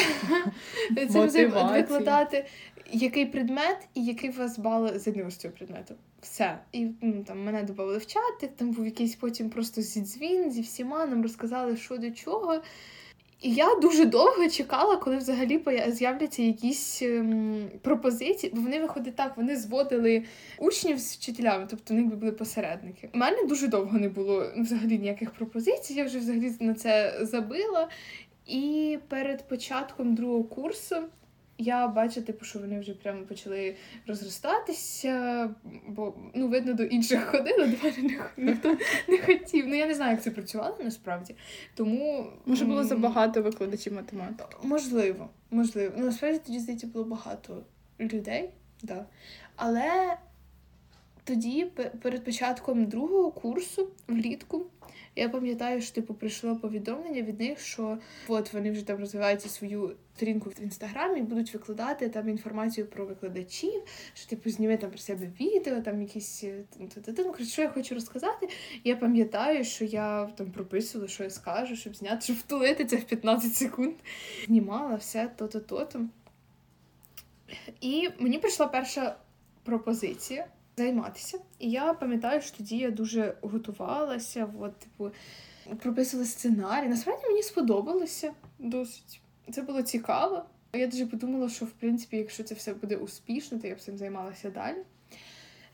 цим 1.30 1.50
викладати, 1.50 2.46
який 2.92 3.26
предмет 3.26 3.76
і 3.94 4.04
який 4.04 4.30
у 4.30 4.32
вас 4.32 4.58
бал 4.58 4.98
за 4.98 5.30
з 5.30 5.36
цього 5.36 5.54
предмету. 5.54 5.94
Все. 6.22 6.58
І 6.72 6.86
ну, 7.00 7.24
там 7.24 7.44
мене 7.44 7.62
додали 7.62 7.98
в 7.98 8.06
чати, 8.06 8.50
там 8.56 8.70
був 8.70 8.84
якийсь 8.84 9.14
потім 9.14 9.50
просто 9.50 9.82
зідзвін 9.82 10.50
зі 10.50 10.60
всіма, 10.60 11.06
нам 11.06 11.22
розказали, 11.22 11.76
що 11.76 11.96
до 11.96 12.10
чого. 12.10 12.60
І 13.40 13.50
я 13.52 13.74
дуже 13.74 14.04
довго 14.04 14.48
чекала, 14.48 14.96
коли 14.96 15.16
взагалі 15.16 15.64
з'являться 15.88 16.42
якісь 16.42 17.02
ем, 17.02 17.70
пропозиції, 17.82 18.52
бо 18.56 18.60
вони 18.60 18.80
виходить 18.80 19.16
так, 19.16 19.36
вони 19.36 19.56
зводили 19.56 20.24
учнів 20.58 20.98
з 20.98 21.16
вчителями, 21.16 21.66
тобто 21.70 21.94
в 21.94 21.96
них 21.96 22.06
були 22.06 22.32
посередники. 22.32 23.10
У 23.14 23.18
мене 23.18 23.44
дуже 23.44 23.68
довго 23.68 23.98
не 23.98 24.08
було 24.08 24.46
взагалі 24.56 24.98
ніяких 24.98 25.30
пропозицій. 25.30 25.94
Я 25.94 26.04
вже 26.04 26.18
взагалі 26.18 26.52
на 26.60 26.74
це 26.74 27.18
забила. 27.20 27.88
І 28.46 28.98
перед 29.08 29.48
початком 29.48 30.14
другого 30.14 30.44
курсу 30.44 30.96
я 31.58 31.88
бачу, 31.88 32.22
типу, 32.22 32.44
що 32.44 32.58
вони 32.58 32.80
вже 32.80 32.94
прямо 32.94 33.22
почали 33.22 33.76
розростатися, 34.06 35.50
бо 35.88 36.14
ну, 36.34 36.48
видно, 36.48 36.74
до 36.74 36.82
інших 36.82 37.24
ходили, 37.24 37.66
до 37.66 37.76
мене 37.82 38.16
ніхто 38.36 38.76
не 39.08 39.18
хотів. 39.18 39.68
Ну 39.68 39.74
я 39.74 39.86
не 39.86 39.94
знаю, 39.94 40.10
як 40.10 40.22
це 40.22 40.30
працювало 40.30 40.76
насправді. 40.84 41.34
Тому 41.74 42.26
може 42.46 42.64
було 42.64 42.84
забагато 42.84 43.42
викладачів 43.42 43.92
математики. 43.92 44.56
Можливо, 44.62 45.28
можливо. 45.50 45.94
Ну 45.98 46.04
насправді 46.04 46.40
тоді 46.46 46.58
здається 46.58 46.86
було 46.86 47.04
багато 47.04 47.62
людей, 48.00 48.50
да. 48.82 49.06
але 49.56 50.16
тоді, 51.26 51.64
перед 52.02 52.24
початком 52.24 52.86
другого 52.86 53.30
курсу 53.30 53.88
влітку, 54.08 54.66
я 55.16 55.28
пам'ятаю, 55.28 55.80
що 55.80 55.94
типу 55.94 56.14
прийшло 56.14 56.56
повідомлення 56.56 57.22
від 57.22 57.40
них, 57.40 57.60
що 57.60 57.98
от 58.28 58.52
вони 58.52 58.70
вже 58.70 58.86
там 58.86 58.98
розвивають 58.98 59.42
свою 59.42 59.96
сторінку 60.16 60.50
в 60.50 60.62
інстаграмі, 60.62 61.22
будуть 61.22 61.54
викладати 61.54 62.08
там 62.08 62.28
інформацію 62.28 62.86
про 62.86 63.06
викладачів, 63.06 63.82
що 64.14 64.28
типу 64.28 64.50
зніме 64.50 64.76
там 64.76 64.90
про 64.90 64.98
себе 64.98 65.30
відео, 65.40 65.80
там 65.80 66.02
якісь 66.02 66.44
е, 66.44 66.64
ну, 67.18 67.34
що 67.46 67.62
я 67.62 67.68
хочу 67.68 67.94
розказати. 67.94 68.48
Я 68.84 68.96
пам'ятаю, 68.96 69.64
що 69.64 69.84
я 69.84 70.26
там 70.26 70.50
прописувала, 70.50 71.08
що 71.08 71.24
я 71.24 71.30
скажу, 71.30 71.76
щоб 71.76 71.96
зняти, 71.96 72.20
щоб 72.20 72.36
втулити 72.36 72.84
це 72.84 72.96
в 72.96 73.04
15 73.04 73.54
секунд. 73.54 73.94
Знімала 74.46 74.94
все 74.94 75.30
то-то, 75.36 75.60
то-то. 75.60 76.00
І 77.80 78.08
мені 78.18 78.38
прийшла 78.38 78.66
перша 78.66 79.16
пропозиція 79.64 80.46
займатися. 80.76 81.38
І 81.58 81.70
я 81.70 81.94
пам'ятаю, 81.94 82.40
що 82.40 82.56
тоді 82.56 82.76
я 82.76 82.90
дуже 82.90 83.36
готувалася, 83.42 84.52
от, 84.60 84.78
типу, 84.78 85.10
прописувала 85.82 86.28
сценарій. 86.28 86.88
Насправді 86.88 87.26
мені 87.26 87.42
сподобалося 87.42 88.32
досить. 88.58 89.20
Це 89.50 89.62
було 89.62 89.82
цікаво. 89.82 90.42
Я 90.72 90.86
дуже 90.86 91.06
подумала, 91.06 91.48
що 91.48 91.64
в 91.64 91.70
принципі, 91.70 92.16
якщо 92.16 92.42
це 92.42 92.54
все 92.54 92.74
буде 92.74 92.96
успішно, 92.96 93.58
то 93.58 93.66
я 93.68 93.74
б 93.74 93.80
цим 93.80 93.98
займалася 93.98 94.50
далі. 94.50 94.78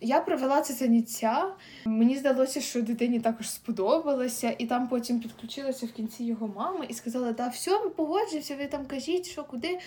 Я 0.04 0.20
провела 0.20 0.60
це 0.60 0.74
заняття. 0.74 1.54
Мені 1.84 2.16
здалося, 2.16 2.60
що 2.60 2.82
дитині 2.82 3.20
також 3.20 3.50
сподобалося, 3.50 4.54
і 4.58 4.66
там 4.66 4.88
потім 4.88 5.20
підключилася 5.20 5.86
в 5.86 5.92
кінці 5.92 6.24
його 6.24 6.48
мама 6.56 6.84
і 6.84 6.94
сказала: 6.94 7.32
Да, 7.32 7.48
все, 7.48 7.84
ми 7.84 7.90
погоджуємося, 7.90 8.56
ви 8.56 8.66
там 8.66 8.86
кажіть, 8.86 9.26
що 9.26 9.44
куди. 9.44 9.78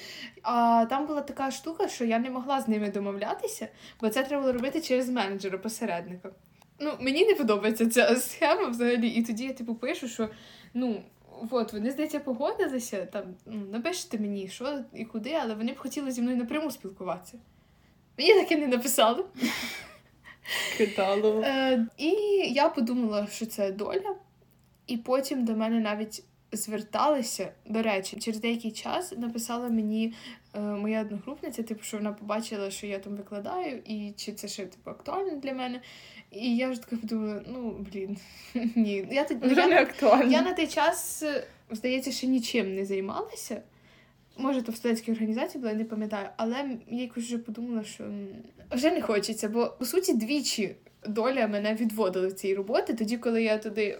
А 0.42 0.86
там 0.90 1.08
була 1.08 1.22
така 1.22 1.52
штука, 1.52 1.88
що 1.88 2.06
я 2.06 2.20
не 2.20 2.30
могла 2.30 2.62
з 2.62 2.68
ними 2.68 2.92
домовлятися, 2.92 3.68
бо 4.02 4.10
це 4.10 4.24
треба 4.24 4.42
було 4.42 4.54
робити 4.54 4.82
через 4.82 5.10
менеджера 5.10 5.58
посередника. 5.58 6.30
Ну, 6.80 6.92
мені 7.00 7.26
не 7.26 7.36
подобається 7.36 7.90
ця 7.90 8.16
схема 8.16 8.68
взагалі. 8.68 9.10
І 9.10 9.24
тоді 9.24 9.44
я 9.44 9.54
типу 9.54 9.76
пишу, 9.76 10.08
що 10.08 10.30
ну. 10.74 11.04
От, 11.52 11.74
вони, 11.74 11.92
здається, 11.92 12.20
погодилися, 12.20 13.06
там, 13.06 13.24
ну, 13.46 13.66
напишете 13.72 14.18
мені, 14.18 14.48
що 14.48 14.80
і 14.94 15.06
куди, 15.06 15.34
але 15.42 15.56
вони 15.56 15.72
б 15.74 15.78
хотіли 15.78 16.12
зі 16.12 16.22
мною 16.22 16.38
напряму 16.38 16.72
спілкуватися. 16.72 17.38
Мені 18.18 18.34
таке 18.34 18.58
не 18.58 18.68
написали. 18.68 19.26
Кидало. 20.78 21.42
Е, 21.42 21.86
І 21.98 22.12
я 22.54 22.70
подумала, 22.70 23.28
що 23.32 23.46
це 23.46 23.72
доля, 23.72 24.16
і 24.88 24.98
потім 24.98 25.46
до 25.46 25.56
мене 25.56 25.80
навіть 25.80 26.24
зверталися. 26.52 27.52
До 27.66 27.82
речі, 27.82 28.18
через 28.20 28.40
деякий 28.40 28.72
час 28.72 29.14
написала 29.18 29.70
мені 29.70 30.14
е, 30.54 30.60
моя 30.60 31.02
одногрупниця, 31.02 31.64
типу, 31.64 31.84
що 31.84 31.98
вона 31.98 32.14
побачила, 32.14 32.72
що 32.72 32.88
я 32.88 33.00
там 33.00 33.16
викладаю, 33.16 33.82
і 33.86 34.14
чи 34.18 34.32
це 34.32 34.48
ще 34.48 34.66
типу 34.66 34.90
актуально 34.90 35.36
для 35.36 35.54
мене. 35.54 35.82
І 36.32 36.56
я 36.56 36.70
вже 36.70 36.82
така 36.82 36.96
подумала, 36.98 37.42
ну 37.48 37.86
блін, 37.92 38.18
ні. 38.76 39.08
Я, 39.12 39.28
я, 39.42 39.68
не 39.68 39.82
актуально. 39.82 40.32
Я 40.32 40.42
на 40.42 40.54
той 40.54 40.68
час, 40.68 41.24
здається, 41.72 42.12
ще 42.12 42.28
нічим 42.28 42.76
не 42.76 42.86
займалася. 42.86 43.62
Може, 44.38 44.62
то 44.62 44.72
в 44.72 44.76
студентській 44.76 45.12
організації 45.12 45.62
була, 45.62 45.72
я 45.72 45.78
не 45.78 45.86
пам'ятаю, 45.86 46.30
але 46.38 46.78
я 46.90 47.02
якось 47.02 47.24
вже 47.24 47.38
подумала, 47.38 47.84
що 47.84 48.04
вже 48.72 48.92
не 48.92 49.02
хочеться, 49.02 49.50
бо 49.50 49.76
по 49.80 49.86
суті 49.86 50.14
двічі 50.14 50.76
доля 51.08 51.48
мене 51.48 51.76
відводила 51.76 52.28
в 52.28 52.34
цій 52.34 52.56
роботи. 52.56 52.94
Тоді, 52.94 53.18
коли 53.18 53.44
я 53.44 53.58
туди 53.58 54.00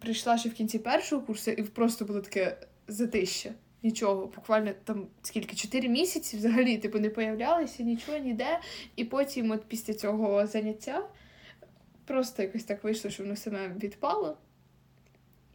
прийшла 0.00 0.38
ще 0.38 0.48
в 0.48 0.52
кінці 0.52 0.78
першого 0.78 1.22
курсу, 1.22 1.50
і 1.50 1.62
просто 1.62 2.04
було 2.04 2.20
таке 2.20 2.58
затище. 2.88 3.52
Нічого, 3.82 4.26
буквально 4.26 4.72
там 4.84 5.06
скільки 5.22 5.56
чотири 5.56 5.88
місяці 5.88 6.36
взагалі 6.36 6.78
типу 6.78 6.98
не 6.98 7.10
появлялися, 7.10 7.82
нічого 7.82 8.18
ніде. 8.18 8.60
І 8.96 9.04
потім, 9.04 9.50
от 9.50 9.64
після 9.64 9.94
цього 9.94 10.46
заняття, 10.46 11.08
просто 12.04 12.42
якось 12.42 12.64
так 12.64 12.84
вийшло, 12.84 13.10
що 13.10 13.22
воно 13.22 13.36
саме 13.36 13.68
відпало. 13.82 14.36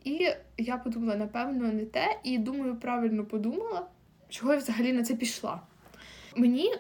І 0.03 0.27
я 0.57 0.77
подумала, 0.77 1.15
напевно, 1.15 1.67
не 1.67 1.85
те. 1.85 2.19
І 2.23 2.37
думаю, 2.37 2.75
правильно 2.75 3.25
подумала, 3.25 3.87
чого 4.29 4.53
я 4.53 4.57
взагалі 4.57 4.93
на 4.93 5.03
це 5.03 5.13
пішла. 5.13 5.61
Мені 6.35 6.73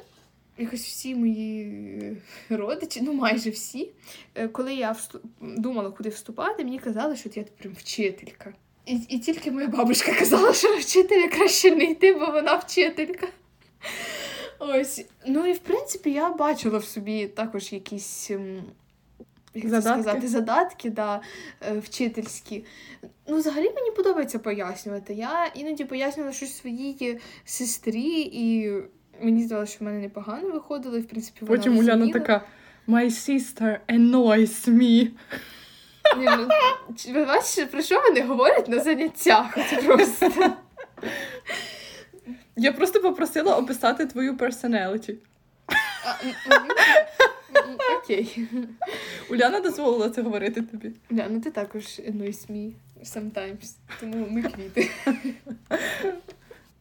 якось 0.57 0.85
всі 0.85 1.15
мої 1.15 2.17
родичі, 2.49 3.01
ну 3.01 3.13
майже 3.13 3.49
всі, 3.49 3.91
е, 4.35 4.47
коли 4.47 4.73
я 4.73 4.95
думала, 5.41 5.91
куди 5.91 6.09
вступати, 6.09 6.63
мені 6.63 6.79
казали, 6.79 7.15
що 7.15 7.29
я 7.35 7.43
прям 7.43 7.73
вчителька. 7.73 8.53
І 8.85 8.95
і 9.09 9.19
тільки 9.19 9.51
моя 9.51 9.67
бабушка 9.67 10.13
казала, 10.13 10.53
що 10.53 10.77
вчителя 10.77 11.27
краще 11.27 11.75
не 11.75 11.83
йти, 11.83 12.13
бо 12.13 12.25
вона 12.25 12.55
вчителька. 12.55 13.27
Ось. 14.59 15.05
Ну 15.27 15.45
і 15.45 15.53
в 15.53 15.59
принципі 15.59 16.11
я 16.11 16.29
бачила 16.29 16.77
в 16.77 16.85
собі 16.85 17.27
також 17.27 17.73
якісь 17.73 18.31
як 19.53 19.69
задатки. 19.69 20.01
сказати, 20.01 20.27
задатки 20.27 20.89
да, 20.89 21.21
е, 21.61 21.79
вчительські. 21.79 22.65
Ну, 23.27 23.37
взагалі 23.37 23.71
мені 23.75 23.91
подобається 23.91 24.39
пояснювати. 24.39 25.13
Я 25.13 25.45
іноді 25.55 25.85
пояснювала 25.85 26.33
щось 26.33 26.57
своїй 26.57 27.19
сестрі, 27.45 28.29
і 28.33 28.71
мені 29.21 29.43
здалося, 29.43 29.71
що 29.71 29.79
в 29.79 29.87
мене 29.87 29.99
непогано 29.99 30.49
виходило, 30.49 30.97
і 30.97 31.01
в 31.01 31.07
принципі 31.07 31.37
вона 31.41 31.57
Потім 31.57 31.77
Уляна 31.77 32.09
така 32.09 32.41
My 32.87 33.05
sister 33.05 33.79
annoys 33.87 34.69
me. 34.69 35.11
Ні, 36.17 36.27
ну, 36.37 36.47
Ви 37.13 37.25
бачите, 37.25 37.65
про 37.65 37.81
що 37.81 38.01
вони 38.01 38.21
говорять 38.21 38.67
на 38.67 38.79
заняттях? 38.79 39.57
Просто. 39.85 40.31
Я 42.55 42.71
просто 42.71 43.01
попросила 43.01 43.55
описати 43.57 44.05
твою 44.05 44.37
персоналіті. 44.37 45.17
Окей. 48.03 48.47
Уляна 49.29 49.59
дозволила 49.59 50.09
це 50.09 50.21
говорити 50.21 50.61
тобі. 50.61 50.91
Уляна, 51.11 51.39
ти 51.39 51.51
також 51.51 51.83
annoys 51.83 52.51
me 52.51 52.71
sometimes, 53.03 53.75
тому 53.99 54.27
ми 54.29 54.43
квіти. 54.43 54.89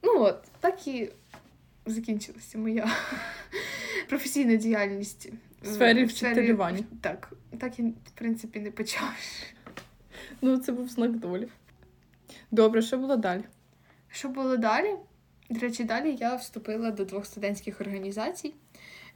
Ну 0.03 0.23
от, 0.23 0.43
так 0.61 0.87
і 0.89 1.11
закінчилася 1.87 2.59
моя 2.59 2.91
професійна 4.09 4.57
діяльність 4.57 5.33
в 5.63 5.67
сфері 5.67 6.05
вчителювання. 6.05 6.85
Так, 7.01 7.33
так 7.59 7.79
і, 7.79 7.83
в 7.83 8.11
принципі, 8.15 8.61
не 8.61 8.71
почав. 8.71 9.15
Ну, 10.43 10.59
це 10.59 10.73
був 10.73 10.89
знак 10.89 11.17
долі. 11.17 11.49
Добре, 12.51 12.83
що 12.83 12.99
було 12.99 13.17
далі? 13.17 13.45
Що 14.11 14.29
було 14.29 14.57
далі? 14.57 14.95
До 15.51 15.61
речі, 15.61 15.85
далі 15.85 16.17
я 16.21 16.35
вступила 16.35 16.91
до 16.91 17.05
двох 17.05 17.27
студентських 17.27 17.81
організацій. 17.81 18.55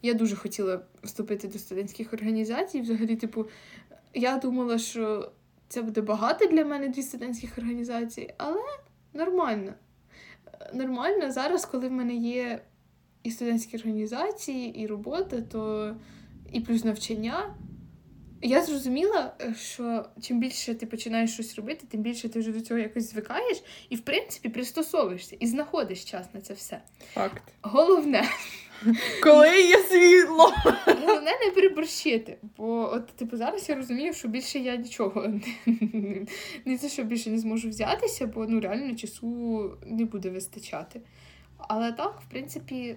Я 0.04 0.14
дуже 0.14 0.36
хотіла 0.36 0.80
вступити 1.02 1.48
до 1.48 1.58
студентських 1.58 2.12
організацій. 2.12 2.80
Взагалі, 2.80 3.16
типу, 3.16 3.46
я 4.14 4.36
думала, 4.36 4.78
що 4.78 5.32
це 5.68 5.82
буде 5.82 6.00
багато 6.00 6.46
для 6.46 6.64
мене 6.64 6.88
дві 6.88 7.02
студентських 7.02 7.58
організації, 7.58 8.34
але 8.38 8.62
нормально. 9.14 9.74
Нормально 10.74 11.30
зараз, 11.30 11.66
коли 11.66 11.88
в 11.88 11.92
мене 11.92 12.14
є 12.14 12.62
і 13.22 13.30
студентські 13.30 13.76
організації, 13.76 14.80
і 14.80 14.86
робота, 14.86 15.40
то 15.40 15.94
і 16.52 16.60
плюс 16.60 16.84
навчання. 16.84 17.54
Я 18.42 18.62
зрозуміла, 18.62 19.34
що 19.56 20.04
чим 20.20 20.40
більше 20.40 20.74
ти 20.74 20.86
починаєш 20.86 21.32
щось 21.32 21.56
робити, 21.56 21.86
тим 21.90 22.02
більше 22.02 22.28
ти 22.28 22.38
вже 22.38 22.52
до 22.52 22.60
цього 22.60 22.80
якось 22.80 23.10
звикаєш 23.10 23.62
і, 23.88 23.96
в 23.96 24.00
принципі, 24.00 24.48
пристосовуєшся 24.48 25.36
і 25.40 25.46
знаходиш 25.46 26.04
час 26.04 26.26
на 26.34 26.40
це 26.40 26.54
все. 26.54 26.82
Факт. 27.14 27.42
Головне. 27.62 28.24
Коли 29.22 29.62
є 29.62 29.78
світло. 29.78 30.52
Головне 30.86 31.30
не 31.44 31.50
переборщити. 31.54 32.36
Бо 32.56 32.92
от, 32.94 33.06
типу, 33.06 33.36
зараз 33.36 33.68
я 33.68 33.74
розумію, 33.74 34.12
що 34.12 34.28
більше 34.28 34.58
я 34.58 34.76
нічого 34.76 35.32
не, 36.64 36.76
за 36.76 36.88
що 36.88 37.02
більше 37.02 37.30
не 37.30 37.38
зможу 37.38 37.68
взятися, 37.68 38.26
бо 38.26 38.46
ну 38.46 38.60
реально 38.60 38.94
часу 38.94 39.70
не 39.86 40.04
буде 40.04 40.30
вистачати. 40.30 41.00
Але 41.58 41.92
так, 41.92 42.20
в 42.26 42.30
принципі, 42.30 42.96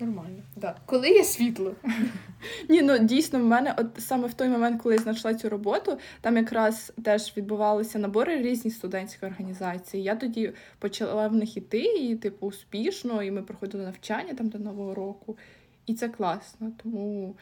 нормально. 0.00 0.42
Да. 0.56 0.76
Коли 0.86 1.08
є 1.08 1.24
світло. 1.24 1.74
Ні, 2.68 2.82
ну 2.82 2.98
дійсно, 2.98 3.38
в 3.38 3.42
мене, 3.42 3.74
от 3.78 3.86
саме 3.98 4.28
в 4.28 4.34
той 4.34 4.48
момент, 4.48 4.82
коли 4.82 4.94
я 4.94 5.00
знайшла 5.00 5.34
цю 5.34 5.48
роботу, 5.48 5.98
там 6.20 6.36
якраз 6.36 6.92
теж 7.04 7.32
відбувалися 7.36 7.98
набори 7.98 8.42
різні 8.42 8.70
студентські 8.70 9.26
організації. 9.26 10.02
Я 10.02 10.16
тоді 10.16 10.52
почала 10.78 11.28
в 11.28 11.34
них 11.34 11.56
іти, 11.56 11.82
і, 11.82 12.16
типу, 12.16 12.46
успішно, 12.46 13.22
і 13.22 13.30
ми 13.30 13.42
проходили 13.42 13.84
навчання 13.84 14.34
там 14.34 14.48
до 14.48 14.58
Нового 14.58 14.94
року. 14.94 15.38
І 15.86 15.94
це 15.94 16.08
класно. 16.08 16.72
Тому. 16.82 17.36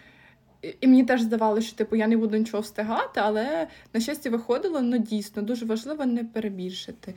І 0.81 0.87
мені 0.87 1.05
теж 1.05 1.21
здавалося, 1.21 1.67
що 1.67 1.77
типу 1.77 1.97
я 1.97 2.07
не 2.07 2.17
буду 2.17 2.37
нічого 2.37 2.61
встигати, 2.61 3.21
але 3.21 3.69
на 3.95 4.01
щастя 4.01 4.31
виходило, 4.31 4.81
ну 4.81 4.99
дійсно 4.99 5.43
дуже 5.43 5.67
важливо 5.67 6.07
не 6.07 6.25
перебільшити. 6.25 7.15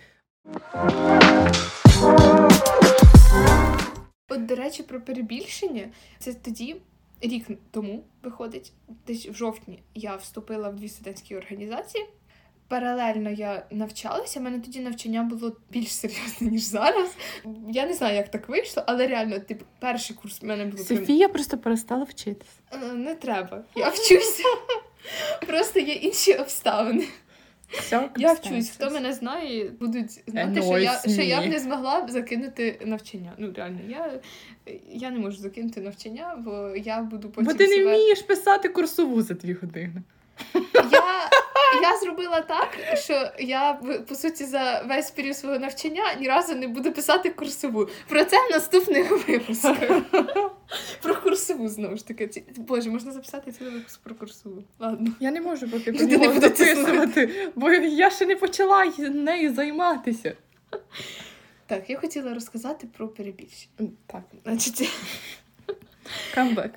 От, 4.32 4.46
до 4.46 4.56
речі, 4.56 4.84
про 4.84 5.02
перебільшення, 5.02 5.90
це 6.20 6.34
тоді 6.34 6.76
рік 7.22 7.46
тому 7.72 8.04
виходить, 8.24 8.72
десь 9.08 9.26
в 9.26 9.36
жовтні 9.36 9.80
я 9.96 10.16
вступила 10.16 10.70
в 10.70 10.76
дві 10.76 10.90
студентські 10.90 11.36
організації. 11.36 12.06
Паралельно 12.68 13.30
я 13.30 13.66
навчалася, 13.72 14.40
У 14.40 14.44
мене 14.44 14.60
тоді 14.60 14.80
навчання 14.80 15.24
було 15.24 15.56
більш 15.70 15.92
серйозне, 15.92 16.52
ніж 16.52 16.62
зараз. 16.62 17.16
Я 17.70 17.86
не 17.86 17.94
знаю, 17.94 18.16
як 18.16 18.32
так 18.32 18.50
вийшло, 18.50 18.84
але 18.88 19.08
реально, 19.08 19.40
типу, 19.40 19.66
перший 19.80 20.16
курс 20.16 20.42
в 20.42 20.46
мене 20.46 20.66
був. 20.66 20.80
Софія 20.80 21.30
просто 21.30 21.58
перестала 21.58 22.04
вчитися. 22.04 22.52
Е, 22.72 22.94
не 22.94 23.16
треба. 23.16 23.64
Я 23.76 23.90
вчуся. 23.90 24.44
Просто 25.48 25.80
є 25.80 25.94
інші 25.94 26.34
обставини. 26.34 27.08
Все, 27.72 28.10
я 28.18 28.34
вчусь, 28.34 28.70
хто 28.70 28.90
мене 28.90 29.13
знає, 29.13 29.72
будуть 29.80 30.22
знати, 30.28 30.62
що 30.62 30.78
я 30.78 31.00
що 31.00 31.22
я 31.22 31.42
б 31.42 31.46
не 31.46 31.60
змогла 31.60 32.01
б 32.01 32.10
закинути 32.10 32.80
навчання. 32.86 33.34
Ну 33.38 33.54
реально, 33.56 33.80
я 33.90 34.20
я 34.90 35.12
не 35.12 35.20
можу 35.20 35.38
закинути 35.38 35.82
навчання, 35.82 36.36
бо 36.46 36.74
я 36.75 37.01
буду 37.01 37.30
потім. 37.30 37.51
Бо 37.51 37.54
ти 37.54 37.68
не 37.68 37.74
себе... 37.74 37.86
вмієш 37.86 38.22
писати 38.22 38.70
курсову 38.70 39.22
за 39.22 39.34
дві 39.34 39.54
години. 39.54 40.01
Я 40.92 41.30
я 41.82 41.98
зробила 41.98 42.42
так, 42.42 42.98
що 42.98 43.32
я 43.40 43.74
по 44.08 44.16
суті 44.16 44.46
за 44.46 44.86
весь 44.88 45.12
період 45.12 45.38
свого 45.38 45.60
навчання 45.60 46.04
ні 46.20 46.28
разу 46.28 46.56
не 46.56 46.68
буду 46.68 46.92
писати 46.92 47.30
курсову. 47.30 47.90
Про 48.08 48.25
це 48.25 48.38
в 48.48 48.51
наступних 48.51 49.28
випусках. 49.28 50.01
Про 51.01 51.16
курсову 51.16 51.68
знову 51.68 51.98
ж 51.98 52.08
таки. 52.08 52.44
Боже, 52.58 52.90
можна 52.90 53.12
записати 53.12 53.51
цілий 53.51 53.74
випуск 53.74 54.01
про 54.04 54.16
курсову. 54.16 54.63
Ладно. 54.80 55.12
Я 55.20 55.32
не 55.32 55.42
можу 55.42 55.70
поки 55.70 55.94
про 55.94 56.06
нього 56.06 56.40
записувати, 56.40 57.51
бо 57.56 57.72
я 57.72 58.10
ще 58.10 58.25
не 58.25 58.36
почала 58.36 58.86
нею 59.00 59.54
займатися. 59.54 60.36
Так, 61.68 61.90
я 61.90 61.98
хотіла 61.98 62.34
розказати 62.34 62.88
про 62.98 63.08
перебільшення. 63.08 63.90
Так. 64.08 64.24
Значить, 64.44 64.90
камбек 66.34 66.72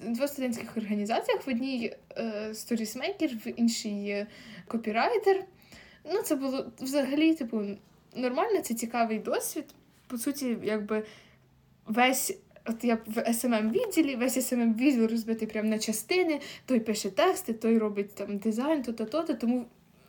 двох 0.00 0.28
студентських 0.28 0.76
організаціях. 0.76 1.46
В 1.46 1.50
одній 1.50 1.94
е, 2.18 2.54
сторісмейкер, 2.54 3.30
в 3.30 3.48
іншій 3.56 4.26
копірайтер. 4.68 5.44
Ну, 6.12 6.22
це 6.22 6.36
було 6.36 6.66
взагалі, 6.80 7.34
типу, 7.34 7.62
нормально, 8.16 8.60
це 8.62 8.74
цікавий 8.74 9.18
досвід. 9.18 9.64
По 10.06 10.18
суті, 10.18 10.56
якби 10.62 11.04
весь. 11.86 12.38
От 12.68 12.84
я 12.84 12.98
в 13.06 13.18
smm 13.18 13.70
відділі 13.70 14.16
весь 14.16 14.52
smm 14.52 14.74
відділ 14.74 15.06
розбитий 15.06 15.48
прямо 15.48 15.68
на 15.68 15.78
частини, 15.78 16.40
той 16.66 16.80
пише 16.80 17.10
тексти, 17.10 17.52
той 17.52 17.78
робить 17.78 18.14
там 18.14 18.38
дизайн, 18.38 18.82
то-то, 18.82 19.04
то-то, 19.04 19.34
тому. 19.34 19.66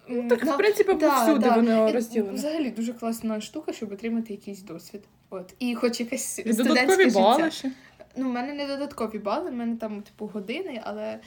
Ну, 0.09 0.27
так, 0.29 0.43
на... 0.43 0.55
в 0.55 0.57
принципі, 0.57 0.93
да, 0.93 1.09
повсюди 1.09 1.49
да. 1.49 1.55
воно 1.55 1.91
розділено. 1.91 2.33
Взагалі 2.33 2.69
дуже 2.69 2.93
класна 2.93 3.41
штука, 3.41 3.73
щоб 3.73 3.91
отримати 3.91 4.33
якийсь 4.33 4.61
досвід. 4.61 5.01
От. 5.29 5.53
І 5.59 5.75
хоч 5.75 5.99
якесь 5.99 6.39
І 6.39 6.53
студентське 6.53 7.03
життя. 7.03 7.51
Ще. 7.51 7.71
Ну, 8.17 8.29
в 8.29 8.33
мене 8.33 8.53
не 8.53 8.67
додаткові 8.67 9.19
бали, 9.19 9.50
в 9.50 9.53
мене 9.53 9.75
там, 9.77 10.01
типу, 10.01 10.27
години, 10.27 10.81
але 10.86 11.19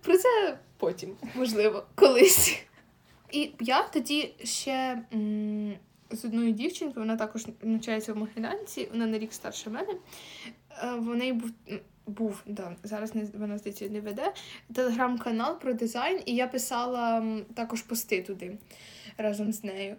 про 0.00 0.18
це 0.18 0.58
потім, 0.76 1.16
можливо, 1.34 1.86
колись. 1.94 2.62
І 3.32 3.50
я 3.60 3.82
тоді 3.82 4.34
ще 4.44 5.02
м- 5.14 5.74
з 6.10 6.24
одною 6.24 6.52
дівчинкою, 6.52 7.06
вона 7.06 7.16
також 7.16 7.46
навчається 7.62 8.12
в 8.12 8.16
Могилянці, 8.16 8.88
вона 8.92 9.06
на 9.06 9.18
рік 9.18 9.32
старше 9.32 9.70
мене. 9.70 9.92
Е, 10.82 10.94
в 10.94 11.16
неї 11.16 11.32
був 11.32 11.50
був, 12.06 12.42
да, 12.46 12.76
зараз 12.82 13.14
не 13.14 13.28
вона 13.34 13.58
здається 13.58 13.88
не 13.88 14.00
веде 14.00 14.32
телеграм-канал 14.74 15.60
про 15.60 15.72
дизайн, 15.72 16.22
і 16.26 16.34
я 16.34 16.46
писала 16.46 17.24
також 17.54 17.82
пости 17.82 18.22
туди 18.22 18.58
разом 19.18 19.52
з 19.52 19.64
нею. 19.64 19.96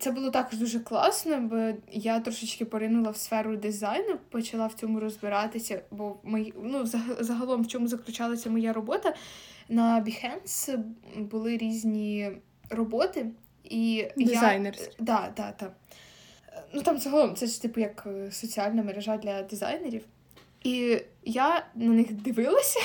Це 0.00 0.10
було 0.10 0.30
також 0.30 0.58
дуже 0.58 0.80
класно, 0.80 1.40
бо 1.40 1.72
я 1.92 2.20
трошечки 2.20 2.64
поринула 2.64 3.10
в 3.10 3.16
сферу 3.16 3.56
дизайну, 3.56 4.18
почала 4.30 4.66
в 4.66 4.74
цьому 4.74 5.00
розбиратися, 5.00 5.82
бо 5.90 6.16
мої, 6.22 6.54
ну, 6.62 6.86
загалом 7.20 7.62
в 7.62 7.68
чому 7.68 7.88
заключалася 7.88 8.50
моя 8.50 8.72
робота. 8.72 9.14
На 9.68 10.00
Behance 10.00 10.76
були 11.16 11.56
різні 11.56 12.32
роботи. 12.70 13.26
і 13.64 14.08
Дизайнерські. 14.16 14.84
Я, 14.98 15.04
да, 15.04 15.32
да, 15.36 15.54
да. 15.60 15.70
Ну 16.72 16.82
там 16.82 16.98
загалом 16.98 17.34
це 17.34 17.46
ж 17.46 17.62
типу 17.62 17.80
як 17.80 18.06
е, 18.06 18.30
соціальна 18.32 18.82
мережа 18.82 19.16
для 19.16 19.42
дизайнерів. 19.42 20.02
І 20.62 21.02
я 21.24 21.66
на 21.74 21.92
них 21.92 22.12
дивилася 22.12 22.80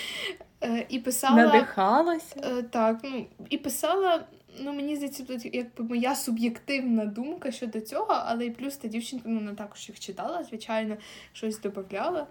е, 0.64 0.86
і 0.88 0.98
писала. 0.98 1.36
Надихалася? 1.36 2.36
Е, 2.44 2.62
так, 2.62 2.98
ну, 3.02 3.26
і 3.50 3.58
писала 3.58 4.24
ну 4.60 4.72
мені 4.72 4.96
здається, 4.96 5.24
тут 5.24 5.54
якби 5.54 5.84
моя 5.84 6.14
суб'єктивна 6.14 7.04
думка 7.04 7.52
щодо 7.52 7.80
цього, 7.80 8.06
але 8.08 8.46
і 8.46 8.50
плюс 8.50 8.76
та 8.76 8.88
дівчинка 8.88 9.24
ну, 9.28 9.38
вона 9.38 9.54
також 9.54 9.88
їх 9.88 10.00
читала, 10.00 10.44
звичайно, 10.44 10.96
щось 11.32 11.60
додавала. 11.60 12.26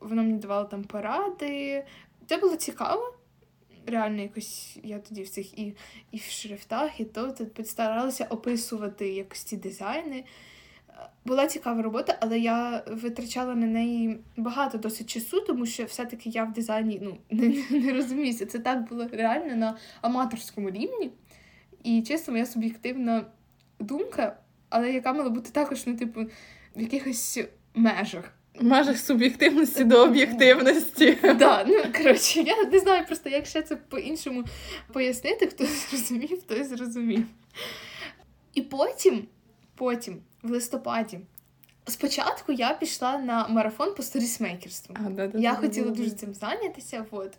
Вона 0.00 0.22
мені 0.22 0.38
давала 0.38 0.64
там 0.64 0.84
поради. 0.84 1.84
Це 2.26 2.36
було 2.36 2.56
цікаво. 2.56 3.14
Реально, 3.86 4.22
якось 4.22 4.78
я 4.82 4.98
тоді 4.98 5.22
в 5.22 5.28
цих 5.28 5.58
і 5.58 5.76
і 6.12 6.16
в 6.16 6.22
шрифтах, 6.22 7.00
і 7.00 7.04
то 7.04 7.34
старалася 7.64 8.26
описувати 8.30 9.08
якось 9.08 9.42
ці 9.42 9.56
дизайни. 9.56 10.24
Була 11.24 11.46
цікава 11.46 11.82
робота, 11.82 12.18
але 12.20 12.38
я 12.38 12.84
витрачала 12.86 13.54
на 13.54 13.66
неї 13.66 14.18
багато 14.36 14.78
досить 14.78 15.10
часу, 15.10 15.40
тому 15.40 15.66
що 15.66 15.84
все-таки 15.84 16.30
я 16.30 16.44
в 16.44 16.52
дизайні 16.52 17.00
ну, 17.02 17.18
не, 17.30 17.64
не 17.70 17.92
розуміюся. 17.92 18.46
Це 18.46 18.58
так 18.58 18.88
було 18.88 19.08
реально 19.12 19.56
на 19.56 19.76
аматорському 20.00 20.70
рівні. 20.70 21.10
І 21.86 22.02
чисто 22.02 22.32
моя 22.32 22.46
суб'єктивна 22.46 23.24
думка, 23.78 24.36
але 24.68 24.92
яка 24.92 25.12
мала 25.12 25.30
бути 25.30 25.50
також, 25.50 25.86
ну, 25.86 25.96
типу, 25.96 26.20
в 26.76 26.80
якихось 26.80 27.40
межах. 27.74 28.32
В 28.60 28.64
межах 28.64 28.98
суб'єктивності 28.98 29.84
до 29.84 30.04
об'єктивності. 30.04 31.12
Так, 31.12 31.66
ну 31.66 31.82
коротше, 31.96 32.40
я 32.40 32.64
не 32.64 32.78
знаю 32.78 33.06
просто, 33.06 33.28
як 33.28 33.46
ще 33.46 33.62
це 33.62 33.76
по-іншому 33.76 34.44
пояснити, 34.92 35.46
хто 35.46 35.66
зрозумів, 35.66 36.42
той 36.42 36.64
зрозумів. 36.64 37.24
І 38.54 38.62
потім, 38.62 39.26
потім, 39.74 40.18
в 40.42 40.50
листопаді, 40.50 41.20
спочатку 41.86 42.52
я 42.52 42.74
пішла 42.74 43.18
на 43.18 43.48
марафон 43.48 43.94
по 43.94 44.02
сторісмейкерству. 44.02 44.96
А, 44.98 45.10
да, 45.10 45.26
да, 45.26 45.38
я 45.38 45.52
да, 45.52 45.56
хотіла 45.56 45.90
дуже 45.90 46.10
цим 46.10 46.34
зайнятися. 46.34 47.06
От. 47.10 47.32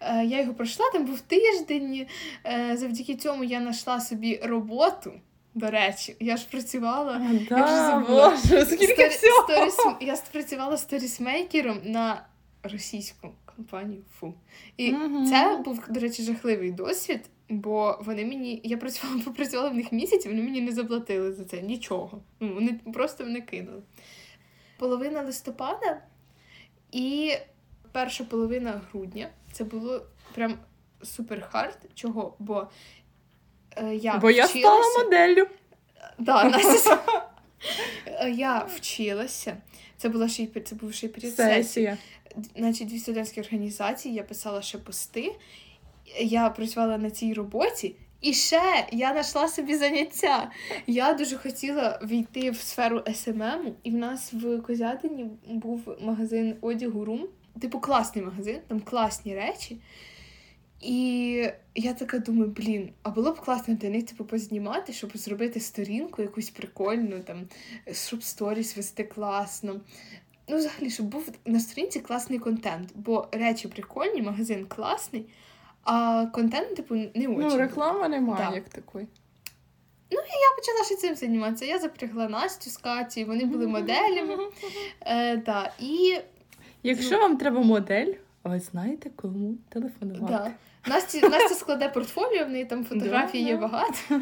Е, 0.00 0.24
я 0.24 0.40
його 0.40 0.54
пройшла, 0.54 0.90
там 0.92 1.04
був 1.04 1.20
тиждень. 1.20 2.06
Е, 2.46 2.76
завдяки 2.76 3.14
цьому 3.14 3.44
я 3.44 3.60
знайшла 3.60 4.00
собі 4.00 4.40
роботу. 4.42 5.12
До 5.54 5.70
речі, 5.70 6.16
я 6.20 6.36
ж 6.36 6.46
працювала. 6.50 7.20
А, 7.30 7.32
я 7.32 7.46
да, 7.48 7.98
Боже, 8.08 8.66
скільки 8.66 8.86
Сторі, 8.86 9.08
всього? 9.08 9.70
Сторіс, 9.70 9.96
я 10.00 10.16
працювала 10.32 10.76
сторісмейкером 10.76 11.78
на 11.84 12.26
російську 12.62 13.28
компанію 13.56 14.02
Фу. 14.18 14.34
І 14.76 14.92
угу. 14.92 15.26
це 15.26 15.62
був, 15.64 15.84
до 15.88 16.00
речі, 16.00 16.22
жахливий 16.22 16.70
досвід, 16.70 17.20
бо 17.48 17.98
вони 18.04 18.24
мені. 18.24 18.60
Я 18.64 18.76
працювала, 18.76 19.22
попрацювала 19.24 19.70
в 19.70 19.74
них 19.74 19.92
місяць, 19.92 20.26
вони 20.26 20.42
мені 20.42 20.60
не 20.60 20.72
заплатили 20.72 21.32
за 21.32 21.44
це 21.44 21.62
нічого. 21.62 22.22
Ну, 22.40 22.54
Вони 22.54 22.80
просто 22.94 23.24
мене 23.24 23.40
кинули. 23.40 23.82
Половина 24.78 25.22
листопада 25.22 26.02
і 26.92 27.32
перша 27.92 28.24
половина 28.24 28.80
грудня 28.90 29.28
це 29.52 29.64
було 29.64 30.06
прям 30.34 30.58
супер 31.02 31.48
hard. 31.50 31.78
Чого? 31.94 32.36
Бо 32.38 32.68
е, 33.76 33.94
я 33.94 34.18
Бо 34.18 34.30
я 34.30 34.48
стала 34.48 35.04
моделлю. 35.04 35.46
Да, 36.18 36.44
Настя... 36.50 37.26
Е, 38.06 38.30
я 38.30 38.58
вчилася. 38.58 39.56
Це 39.96 40.08
була 40.08 40.28
ще 40.28 40.42
й 40.42 40.60
це 40.60 40.74
був 40.74 40.94
ще 40.94 41.08
період 41.08 41.34
сесія. 41.34 41.98
Значить, 42.56 42.88
дві 42.88 42.98
студентські 42.98 43.40
організації, 43.40 44.14
я 44.14 44.22
писала 44.22 44.62
ще 44.62 44.78
пости. 44.78 45.32
Я 46.20 46.50
працювала 46.50 46.98
на 46.98 47.10
цій 47.10 47.34
роботі, 47.34 47.96
і 48.20 48.32
ще 48.32 48.86
я 48.92 49.10
знайшла 49.10 49.48
собі 49.48 49.76
заняття. 49.76 50.50
Я 50.86 51.14
дуже 51.14 51.36
хотіла 51.36 52.00
війти 52.02 52.50
в 52.50 52.56
сферу 52.56 53.02
SMM, 53.14 53.74
і 53.82 53.90
в 53.90 53.94
нас 53.94 54.32
в 54.32 54.62
Козятині 54.62 55.26
був 55.46 55.96
магазин 56.00 56.56
одягу 56.60 57.04
Рум 57.04 57.28
типу, 57.60 57.80
класний 57.80 58.24
магазин, 58.24 58.58
там 58.68 58.80
класні 58.80 59.34
речі. 59.34 59.80
І 60.80 61.48
я 61.74 61.92
така 61.92 62.18
думаю, 62.18 62.50
блін, 62.50 62.92
а 63.02 63.10
було 63.10 63.32
б 63.32 63.40
класно 63.40 63.74
для 63.74 63.88
них 63.90 64.06
типу, 64.06 64.24
познімати, 64.24 64.92
щоб 64.92 65.16
зробити 65.16 65.60
сторінку 65.60 66.22
якусь 66.22 66.50
прикольну, 66.50 67.20
там, 67.20 67.48
щоб 67.92 68.22
сторіс 68.22 68.76
вести 68.76 69.04
класно. 69.04 69.80
ну, 70.48 70.56
взагалі, 70.56 70.90
щоб 70.90 71.06
був 71.06 71.32
на 71.44 71.60
сторінці 71.60 72.00
класний 72.00 72.38
контент, 72.38 72.90
бо 72.94 73.28
речі 73.32 73.68
прикольні, 73.68 74.22
магазин 74.22 74.66
класний, 74.66 75.26
а 75.82 76.26
контент, 76.26 76.76
типу, 76.76 76.94
не 76.94 77.10
очень. 77.14 77.38
Ну, 77.38 77.56
реклама 77.56 78.08
немає 78.08 78.46
Да. 78.50 78.54
як 78.54 78.68
такої. 78.68 79.06
І 80.10 80.14
Я 80.14 80.56
почала 80.56 80.84
ще 80.84 80.96
цим 80.96 81.14
займатися. 81.16 81.64
Я 81.64 81.78
запрягла 81.78 82.28
Настю 82.28 82.70
з 82.70 82.76
Каті, 82.76 83.24
вони 83.24 83.44
були 83.44 83.66
моделями. 83.66 84.38
Е, 85.00 85.36
да, 85.36 85.72
і 85.80 86.18
Якщо 86.82 87.18
вам 87.18 87.36
треба 87.36 87.60
модель, 87.60 88.12
ви 88.44 88.60
знаєте, 88.60 89.10
кому 89.16 89.54
телефонувати. 89.68 90.32
да. 90.32 90.52
Настя, 90.86 91.28
Настя 91.28 91.54
складе 91.54 91.88
портфоліо, 91.88 92.44
в 92.46 92.50
неї 92.50 92.64
там 92.64 92.84
фотографій 92.84 93.42
Да, 93.42 93.48
є 93.48 93.56
да. 93.56 93.60
багато. 93.60 94.20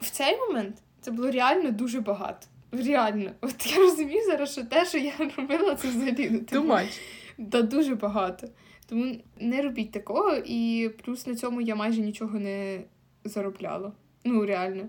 В 0.00 0.10
цей 0.10 0.36
момент 0.38 0.76
це 1.00 1.10
було 1.10 1.30
реально 1.30 1.70
дуже 1.70 2.00
багато. 2.00 2.46
Реально. 2.72 3.30
От 3.40 3.66
я 3.66 3.76
розумію 3.76 4.22
зараз, 4.26 4.52
що 4.52 4.64
те, 4.64 4.84
що 4.84 4.98
я 4.98 5.12
робила, 5.36 5.74
це 5.74 5.88
взагалі 5.88 6.44
ну, 6.52 6.62
much. 6.62 7.00
Да, 7.38 7.62
дуже 7.62 7.94
багато. 7.94 8.48
Тому 8.88 9.16
не 9.40 9.62
робіть 9.62 9.92
такого, 9.92 10.34
і 10.44 10.90
плюс 11.04 11.26
на 11.26 11.34
цьому 11.34 11.60
я 11.60 11.74
майже 11.74 12.00
нічого 12.00 12.38
не 12.38 12.80
заробляла. 13.24 13.92
Ну, 14.24 14.46
реально. 14.46 14.88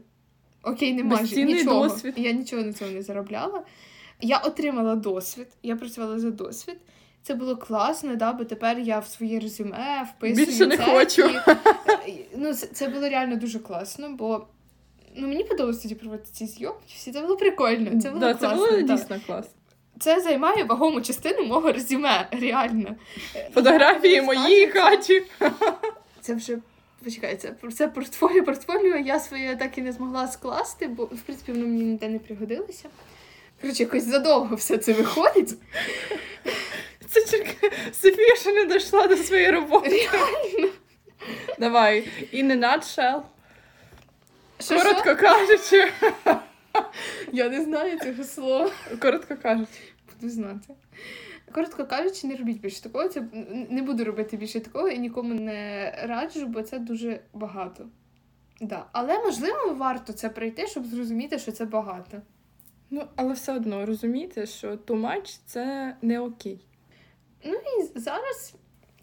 Окей, 0.63 0.93
не 0.93 1.03
майже 1.03 1.43
нічого. 1.43 1.83
досвід. 1.87 2.13
Я 2.17 2.31
нічого 2.31 2.63
на 2.63 2.73
цьому 2.73 2.91
не 2.91 3.01
заробляла. 3.01 3.63
Я 4.21 4.37
отримала 4.37 4.95
досвід, 4.95 5.47
я 5.63 5.75
працювала 5.75 6.19
за 6.19 6.31
досвід. 6.31 6.77
Це 7.23 7.33
було 7.33 7.57
класно, 7.57 8.15
да, 8.15 8.33
бо 8.33 8.45
тепер 8.45 8.79
я 8.79 8.99
в 8.99 9.07
своє 9.07 9.39
резюме 9.39 10.07
вписую. 10.17 10.45
Більше 10.45 10.65
не 10.65 10.77
це, 10.77 10.83
хочу. 10.83 11.29
і- 12.07 12.25
ну, 12.37 12.53
це, 12.53 12.67
це 12.67 12.87
було 12.87 13.09
реально 13.09 13.35
дуже 13.35 13.59
класно, 13.59 14.09
бо 14.09 14.47
ну, 15.15 15.27
мені 15.27 15.43
подобалося 15.43 15.81
тоді 15.81 15.95
проводити 15.95 16.29
ці 16.31 16.45
зйомки. 16.45 16.83
Всі 16.87 17.11
це 17.11 17.21
було 17.21 17.37
прикольно. 17.37 18.01
Це 18.01 18.09
було 18.09 18.19
да, 18.19 18.33
класно. 18.33 18.49
це 18.49 18.55
було 18.55 18.81
да. 18.81 18.95
дійсно 18.95 19.19
класно. 19.25 19.51
Це 19.99 20.21
займає 20.21 20.63
вагому 20.63 21.01
частину 21.01 21.45
мого 21.45 21.71
резюме, 21.71 22.27
реально. 22.31 22.95
Фотографії 23.53 24.13
Я 24.13 24.23
мої 24.23 24.69
скажу, 24.69 25.21
Це 26.21 26.35
вже 26.35 26.57
почекай, 27.03 27.37
це, 27.37 27.53
це 27.73 27.87
портфоліо, 27.87 28.43
портфоліо 28.43 28.95
я 28.95 29.19
своє 29.19 29.55
так 29.55 29.77
і 29.77 29.81
не 29.81 29.91
змогла 29.91 30.27
скласти, 30.27 30.87
бо 30.87 31.05
в 31.05 31.21
принципі 31.21 31.51
воно 31.51 31.65
мені 31.65 31.83
ніде 31.83 32.09
не 32.09 32.19
пригодилося. 32.19 32.89
Коротше, 33.61 33.83
якось 33.83 34.03
задовго 34.03 34.55
все 34.55 34.77
це 34.77 34.93
виходить. 34.93 35.53
Це 37.07 37.21
тільки 37.21 37.71
Софія 37.93 38.35
ще 38.35 38.53
не 38.53 38.65
дійшла 38.65 39.07
до 39.07 39.17
своєї 39.17 39.51
роботи. 39.51 40.09
Реально. 40.13 40.73
Давай, 41.59 42.07
in 42.33 42.51
a 42.51 42.59
nutshell. 42.59 43.21
Що, 44.59 44.77
Коротко 44.77 45.15
кажучи. 45.15 45.91
Я 47.31 47.49
не 47.49 47.63
знаю 47.63 47.99
цього 47.99 48.23
слова. 48.23 48.71
Коротко 49.01 49.35
кажучи. 49.41 49.79
Буду 50.13 50.33
знати. 50.33 50.73
Коротко 51.51 51.85
кажучи, 51.85 52.27
не 52.27 52.35
робіть 52.35 52.59
більше 52.59 52.83
такого. 52.83 53.07
Це 53.07 53.23
не 53.69 53.81
буду 53.81 54.03
робити 54.03 54.37
більше 54.37 54.59
такого 54.59 54.89
і 54.89 54.97
нікому 54.99 55.33
не 55.33 55.91
раджу, 56.03 56.45
бо 56.45 56.61
це 56.61 56.79
дуже 56.79 57.19
багато. 57.33 57.85
Да. 58.61 58.85
Але 58.91 59.19
можливо 59.19 59.73
варто 59.73 60.13
це 60.13 60.29
пройти, 60.29 60.67
щоб 60.67 60.85
зрозуміти, 60.85 61.39
що 61.39 61.51
це 61.51 61.65
багато. 61.65 62.21
Ну, 62.89 63.07
але 63.15 63.33
все 63.33 63.53
одно 63.55 63.85
розумієте, 63.85 64.45
що 64.45 64.77
much– 64.87 65.39
це 65.45 65.95
не 66.01 66.19
окей. 66.19 66.59
Ну 67.45 67.53
і 67.53 67.99
зараз. 67.99 68.53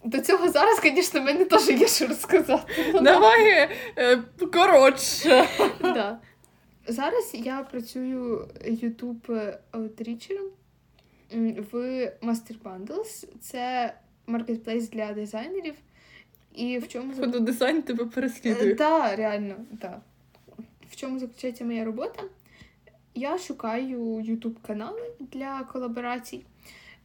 До 0.04 0.20
цього 0.20 0.48
зараз, 0.48 0.80
звісно, 0.82 1.20
в 1.20 1.24
мене 1.24 1.44
теж 1.44 1.68
є 1.68 1.86
що 1.88 2.06
розказати. 2.06 2.72
Ну, 2.94 3.00
Давай 3.00 3.70
е, 3.96 4.16
коротше. 4.52 5.48
да. 5.80 6.18
Зараз 6.86 7.30
я 7.34 7.62
працюю 7.62 8.48
YouTube 8.64 9.58
аутрічером 9.70 10.46
в 11.72 11.74
Master 12.22 12.54
Bundles. 12.64 13.26
Це 13.40 13.94
маркетплейс 14.26 14.90
для 14.90 15.12
дизайнерів. 15.12 15.74
І 16.54 16.78
в 16.78 16.88
чому 16.88 17.14
Ходу 17.14 17.40
дизайн 17.40 17.82
тебе 17.82 18.04
переслідує. 18.04 18.74
Так, 18.74 19.18
реально, 19.18 19.54
так. 19.80 20.00
В 20.90 20.96
чому 20.96 21.18
заключається 21.18 21.64
моя 21.64 21.84
робота? 21.84 22.22
Я 23.14 23.38
шукаю 23.38 24.00
YouTube 24.16 24.56
канали 24.66 25.12
для 25.20 25.64
колаборацій. 25.64 26.44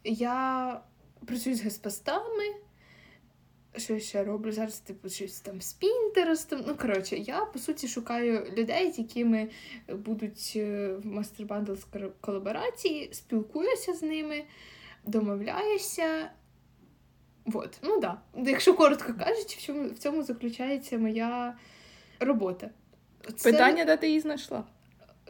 Я 0.04 0.82
працюю 1.26 1.56
з 1.56 1.62
геспостами. 1.62 2.44
Що 3.76 3.94
я 3.94 4.00
ще 4.00 4.24
роблю? 4.24 4.52
Зараз, 4.52 4.80
типу, 4.80 5.10
щось 5.10 5.40
там 5.40 5.62
з 5.62 5.74
Пінтерестом. 5.74 6.64
Ну, 6.68 6.76
коротше, 6.76 7.16
я 7.18 7.46
по 7.46 7.60
суті 7.60 7.88
шукаю 7.88 8.54
людей, 8.58 8.92
з 8.92 8.98
якими 9.00 9.50
будуть 9.90 10.54
е, 10.56 10.88
в 10.94 11.06
Master 11.06 11.48
Bundles 11.48 12.10
колаборації, 12.22 13.10
спілкуюся 13.14 13.94
з 13.94 14.02
ними, 14.02 14.44
домовляюся. 15.06 16.32
Вот, 17.46 17.78
ну 17.82 18.00
да. 18.00 18.22
Якщо 18.36 18.74
коротко 18.74 19.14
кажучи, 19.14 19.56
в 19.60 19.62
чому 19.62 19.90
в 19.90 19.98
цьому 19.98 20.24
заключається 20.24 20.98
моя 20.98 21.58
робота. 22.20 22.70
Це- 23.36 23.52
Питання, 23.52 23.86
де 23.86 23.98
ти 23.98 24.08
її 24.08 24.20
знайшла? 24.20 24.64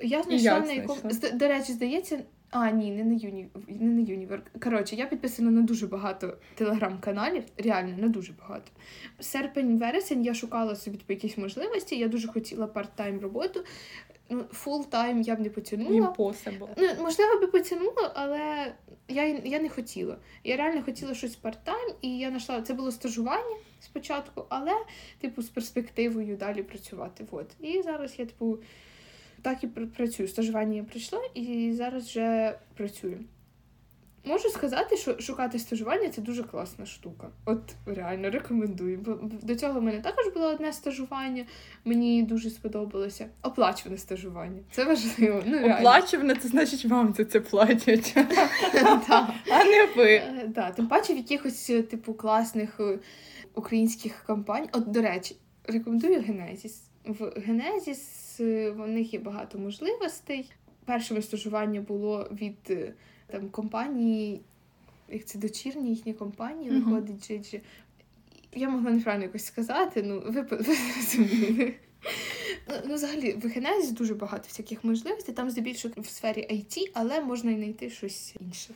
Я 0.01 0.23
знайшла 0.23 0.60
на 0.60 0.71
якому 0.71 0.99
до 1.33 1.47
речі, 1.47 1.71
здається. 1.71 2.23
А, 2.51 2.71
ні, 2.71 2.91
не 2.91 3.03
на 3.03 3.13
юні, 3.13 3.49
не 3.67 3.91
на 3.91 4.01
Юнівер. 4.01 4.41
Коротше, 4.63 4.95
я 4.95 5.05
підписана 5.05 5.51
на 5.51 5.62
дуже 5.62 5.88
багато 5.88 6.38
телеграм-каналів, 6.55 7.43
реально 7.57 7.97
на 7.97 8.07
дуже 8.07 8.33
багато. 8.33 8.71
Серпень, 9.19 9.77
вересень 9.79 10.23
я 10.23 10.33
шукала 10.33 10.75
собі 10.75 10.97
типу, 10.97 11.13
якісь 11.13 11.38
можливості. 11.38 11.97
Я 11.97 12.07
дуже 12.07 12.27
хотіла 12.27 12.67
парт-тайм 12.67 13.19
роботу. 13.19 13.63
Ну, 14.29 14.43
full-time 14.53 15.21
я 15.21 15.36
б 15.36 15.39
не 15.39 15.49
потягнула. 15.49 16.13
Impossible. 16.17 16.67
Ну, 16.77 16.88
можливо, 16.99 17.39
би 17.41 17.47
потягнула, 17.47 18.12
але 18.15 18.73
я, 19.07 19.25
я 19.25 19.60
не 19.60 19.69
хотіла. 19.69 20.17
Я 20.43 20.57
реально 20.57 20.83
хотіла 20.83 21.13
щось 21.13 21.38
part-time, 21.38 21.95
і 22.01 22.17
я 22.17 22.29
знайшла 22.29 22.62
це 22.62 22.73
було 22.73 22.91
стажування 22.91 23.55
спочатку, 23.79 24.45
але, 24.49 24.71
типу, 25.19 25.41
з 25.41 25.49
перспективою 25.49 26.38
далі 26.38 26.63
працювати. 26.63 27.25
Вот. 27.31 27.47
І 27.60 27.81
зараз 27.81 28.15
я, 28.17 28.25
типу, 28.25 28.60
так 29.47 29.63
і 29.63 29.67
працюю. 29.67 30.29
Стажування 30.29 30.75
я 30.75 30.83
прийшла 30.83 31.19
і 31.33 31.73
зараз 31.73 32.05
вже 32.05 32.57
працюю. 32.77 33.19
Можу 34.25 34.49
сказати, 34.49 34.97
що 34.97 35.19
шукати 35.19 35.60
стажування 35.60 36.10
це 36.10 36.21
дуже 36.21 36.43
класна 36.43 36.86
штука. 36.86 37.27
От 37.45 37.75
реально 37.86 38.29
рекомендую. 38.29 38.97
Бо 38.97 39.19
до 39.41 39.55
цього 39.55 39.79
в 39.79 39.83
мене 39.83 39.99
також 39.99 40.33
було 40.33 40.47
одне 40.47 40.73
стажування, 40.73 41.45
мені 41.86 42.23
дуже 42.23 42.49
сподобалося. 42.49 43.27
Оплачуване 43.43 43.97
стажування. 43.97 44.60
Це 44.71 44.86
важливо. 44.86 45.43
Ну, 45.45 45.57
реально. 45.57 45.75
Оплачуване, 45.75 46.36
це 46.36 46.47
значить 46.47 46.86
вам 46.86 47.13
за 47.13 47.25
це 47.25 47.39
платять. 47.39 48.17
А 49.51 49.63
не 49.63 49.88
ви. 49.95 50.13
Е, 50.13 50.73
тим 50.75 50.88
паче 50.88 51.13
в 51.13 51.17
якихось 51.17 51.69
е, 51.69 51.81
типу 51.81 52.13
класних 52.13 52.79
е, 52.79 52.99
українських 53.55 54.23
компаній. 54.23 54.69
От, 54.71 54.91
до 54.91 55.01
речі, 55.01 55.36
рекомендую 55.67 56.21
Генезіс. 56.21 56.81
В 57.05 57.31
Генезіс 57.45 58.16
в 58.39 58.88
них 58.88 59.13
є 59.13 59.19
багато 59.19 59.60
можливостей. 59.60 60.52
Перше 60.86 61.13
моє 61.13 61.23
стажування 61.23 61.82
було 61.82 62.30
від 62.32 62.58
е, 62.69 62.93
там 63.28 63.50
компанії, 63.50 64.41
як 65.10 65.26
це 65.26 65.39
дочірні 65.39 65.89
їхні 65.89 66.13
компанії, 66.13 66.71
Мгм. 66.71 66.91
виходить. 66.91 67.62
Я 68.56 68.69
могла 68.69 68.91
неправильно 68.91 69.26
якось 69.26 69.45
сказати, 69.45 70.04
ну 70.04 70.23
ви 70.26 70.47
зрозуміли. 70.63 71.73
Ну, 72.69 72.76
ну, 72.88 72.95
взагалі, 72.95 73.34
в 73.34 73.47
Генезі 73.47 73.91
дуже 73.91 74.15
багато 74.15 74.43
всяких 74.47 74.84
можливостей. 74.84 75.36
Там 75.36 75.50
здебільшого 75.50 75.93
в 75.97 76.08
сфері 76.08 76.47
IT, 76.52 76.91
але 76.93 77.21
можна 77.21 77.52
і 77.52 77.56
знайти 77.56 77.89
щось 77.89 78.36
інше. 78.41 78.73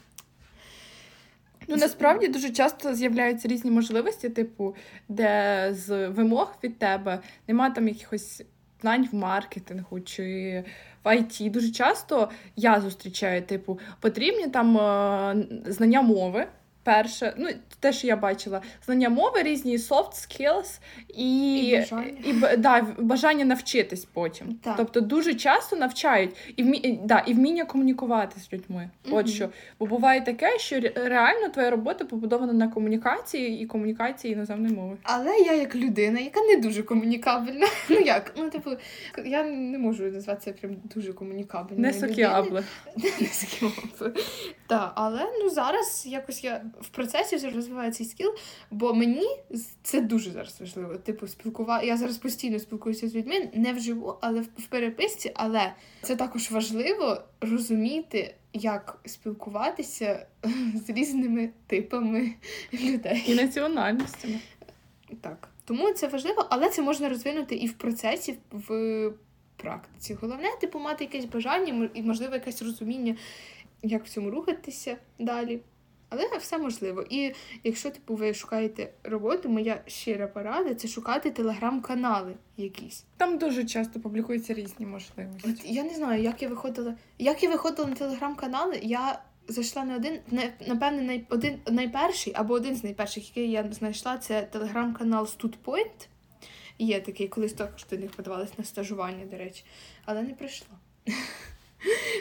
Ну 1.68 1.78
насправді 1.78 2.28
дуже 2.28 2.50
часто 2.50 2.96
з'являються 2.96 3.48
різні 3.48 3.72
можливості, 3.72 4.30
типу, 4.30 4.76
де 5.10 5.70
з 5.78 6.08
вимог 6.08 6.56
від 6.64 6.78
тебе 6.78 7.20
немає 7.48 7.74
там 7.74 7.88
якихось 7.88 8.42
знань 8.82 9.10
в 9.12 9.16
маркетингу 9.16 10.00
чи 10.00 10.64
в 11.04 11.08
IT. 11.08 11.52
Дуже 11.52 11.72
часто 11.72 12.30
я 12.56 12.82
зустрічаю, 12.82 13.42
типу, 13.42 13.80
потрібні 14.00 14.48
там 14.48 14.78
е, 14.78 15.36
знання 15.66 16.02
мови. 16.02 16.48
Перше, 16.84 17.34
ну 17.38 17.50
те, 17.80 17.94
що 17.94 18.08
я 18.08 18.16
бачила, 18.16 18.62
знання 18.86 19.10
мови, 19.10 19.44
різні 19.44 19.78
soft 19.78 20.12
skills 20.12 20.80
і, 21.08 21.58
І 21.58 21.78
бажання. 21.78 22.14
і, 22.26 22.58
да, 22.58 22.82
бажання 23.00 23.46
навчитись 23.46 24.06
потім. 24.06 24.60
Так. 24.64 24.78
Тобто 24.78 25.02
дуже 25.02 25.34
часто 25.34 25.76
навчають 25.76 26.36
і 26.56 26.64
вмі, 26.64 27.00
да, 27.04 27.24
і 27.28 27.34
вміння 27.34 27.66
комунікувати 27.66 28.40
з 28.40 28.54
людьми. 28.54 28.90
От 29.12 29.30
що. 29.30 29.50
Бо 29.80 29.86
буває 29.86 30.22
таке, 30.22 30.60
що 30.60 30.80
реально 30.96 31.50
твоя 31.50 31.70
робота 31.70 32.06
побудована 32.06 32.54
на 32.54 32.68
комунікації 32.68 33.62
і 33.62 33.66
комунікації 33.66 34.34
іноземної 34.34 34.76
мови. 34.76 34.98
Але 35.04 35.38
я 35.38 35.54
як 35.54 35.76
людина, 35.76 36.20
яка 36.20 36.42
не 36.42 36.56
дуже 36.56 36.84
комунікабельна. 36.84 37.68
Ну 37.90 38.00
як? 38.00 38.34
Ну, 38.38 38.50
типу, 38.50 38.70
я 39.26 39.44
не 39.44 39.78
можу 39.78 40.04
назвати 40.04 40.42
це 40.44 40.52
прям 40.52 40.76
дуже 40.96 41.14
комунікабельною 41.14 41.88
Не 41.88 41.94
сокіабле. 41.94 42.64
Не 43.22 43.28
сокіабле. 43.28 44.24
Так, 44.68 44.92
але 44.96 45.20
ну 45.44 45.50
зараз 45.50 46.04
якось 46.08 46.44
я 46.44 46.62
в 46.82 46.90
процесі 46.90 47.36
вже 47.36 47.50
розвиваю 47.50 47.92
цей 47.92 48.06
скіл, 48.06 48.34
бо 48.72 48.94
мені 48.94 49.28
це 49.84 50.02
дуже 50.02 50.32
зараз 50.32 50.62
важливо. 50.62 50.96
Типу, 50.96 51.28
спілкувати. 51.28 51.88
Я 51.88 51.98
зараз 51.98 52.18
постійно 52.18 52.60
спілкуюся 52.60 53.08
з 53.08 53.16
людьми, 53.16 53.50
не 53.54 53.74
вживу, 53.74 54.18
але 54.22 54.42
в 54.42 54.66
переписці. 54.70 55.32
Але 55.36 55.74
це 56.02 56.16
також 56.16 56.52
важливо 56.52 57.22
розуміти 57.42 58.36
як 58.54 59.00
спілкуватися 59.06 60.28
з 60.86 60.90
різними 60.90 61.50
типами 61.68 62.34
людей. 62.74 63.24
І 63.28 63.36
національностями. 63.36 64.40
Так. 65.22 65.50
Тому 65.66 65.92
це 65.94 66.08
важливо, 66.08 66.48
але 66.50 66.70
це 66.70 66.82
можна 66.82 67.10
розвинути 67.10 67.56
і 67.56 67.68
в 67.68 67.74
процесі, 67.74 68.38
в 68.52 69.12
практиці. 69.56 70.18
Головне, 70.22 70.48
типу, 70.62 70.80
мати 70.80 71.04
якесь 71.04 71.26
бажання 71.26 71.90
і, 71.94 72.02
можливо, 72.02 72.34
якесь 72.34 72.62
розуміння, 72.62 73.16
як 73.84 74.06
в 74.06 74.10
цьому 74.10 74.30
рухатися 74.30 74.98
далі. 75.20 75.60
Але 76.14 76.38
все 76.38 76.58
можливо. 76.58 77.06
І 77.10 77.34
якщо 77.64 77.90
типу, 77.90 78.16
ви 78.16 78.34
шукаєте 78.34 78.90
роботу, 79.04 79.50
моя 79.50 79.82
щира 79.88 80.28
порада 80.28 80.76
це 80.76 80.88
шукати 80.88 81.32
телеграм-канали 81.32 82.34
якісь. 82.58 83.04
Там 83.18 83.38
дуже 83.38 83.66
часто 83.66 84.00
публікуються 84.00 84.54
різні 84.54 84.86
можливості. 84.86 85.50
От 85.50 85.66
я 85.66 85.84
не 85.84 85.94
знаю, 85.94 86.24
як 86.24 86.42
я 86.42 86.50
виходила. 86.50 86.96
Як 87.20 87.44
я 87.44 87.50
виходила 87.50 87.88
на 87.88 87.96
телеграм-канали, 87.96 88.80
я 88.84 89.22
зайшла 89.48 89.84
на 89.84 89.96
один, 89.96 90.20
напевне, 90.68 91.02
най, 91.02 91.26
один 91.30 91.60
найперший 91.68 92.34
або 92.36 92.54
один 92.54 92.76
з 92.76 92.84
найперших, 92.84 93.28
який 93.28 93.52
я 93.52 93.72
знайшла, 93.72 94.18
це 94.18 94.42
телеграм-канал 94.42 95.24
Studpoint. 95.24 96.08
Є 96.80 97.02
такий, 97.02 97.28
колись 97.28 97.54
також 97.54 97.86
до 97.86 97.98
них 97.98 98.12
подавалась 98.12 98.58
на 98.58 98.64
стажування, 98.64 99.26
до 99.26 99.38
речі, 99.38 99.64
але 100.06 100.22
не 100.22 100.34
прийшла. 100.34 100.76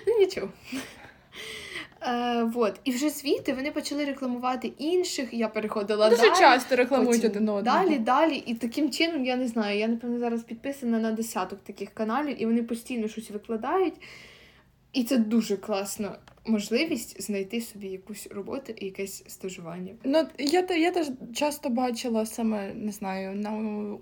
Ну 0.07 0.19
нічого. 0.19 0.49
Е, 2.03 2.45
вот. 2.45 2.81
І 2.85 2.91
вже 2.91 3.11
звідти 3.11 3.53
вони 3.53 3.71
почали 3.71 4.05
рекламувати 4.05 4.73
інших. 4.79 5.29
Я 5.33 5.49
переходила 5.49 6.11
Дуже 6.11 6.23
далі. 6.23 6.39
часто 6.39 6.77
рекламують 6.77 7.25
один 7.25 7.37
одного. 7.37 7.63
Далі, 7.63 7.99
далі. 7.99 8.37
І 8.47 8.55
таким 8.55 8.91
чином, 8.91 9.25
я 9.25 9.37
не 9.37 9.49
знаю, 9.49 9.79
я, 9.79 9.89
напевно, 9.89 10.19
зараз 10.19 10.43
підписана 10.43 10.99
на 10.99 11.13
десяток 11.13 11.59
таких 11.61 11.91
каналів, 11.91 12.43
і 12.43 12.47
вони 12.47 12.63
постійно 12.63 13.09
щось 13.09 13.31
викладають. 13.31 13.95
І 14.93 15.05
це 15.05 15.17
дуже 15.17 15.57
класна 15.57 16.17
можливість 16.45 17.23
знайти 17.23 17.61
собі 17.61 17.89
якусь 17.89 18.27
роботу 18.31 18.73
і 18.77 18.85
якесь 18.85 19.25
стажування. 19.27 19.95
Ну, 20.05 20.27
я 20.39 20.67
я 20.71 20.91
теж 20.91 21.11
часто 21.35 21.71
бачила 21.71 22.27
саме, 22.27 22.75
не 22.75 22.93
знаю, 22.93 23.37
на 23.37 23.51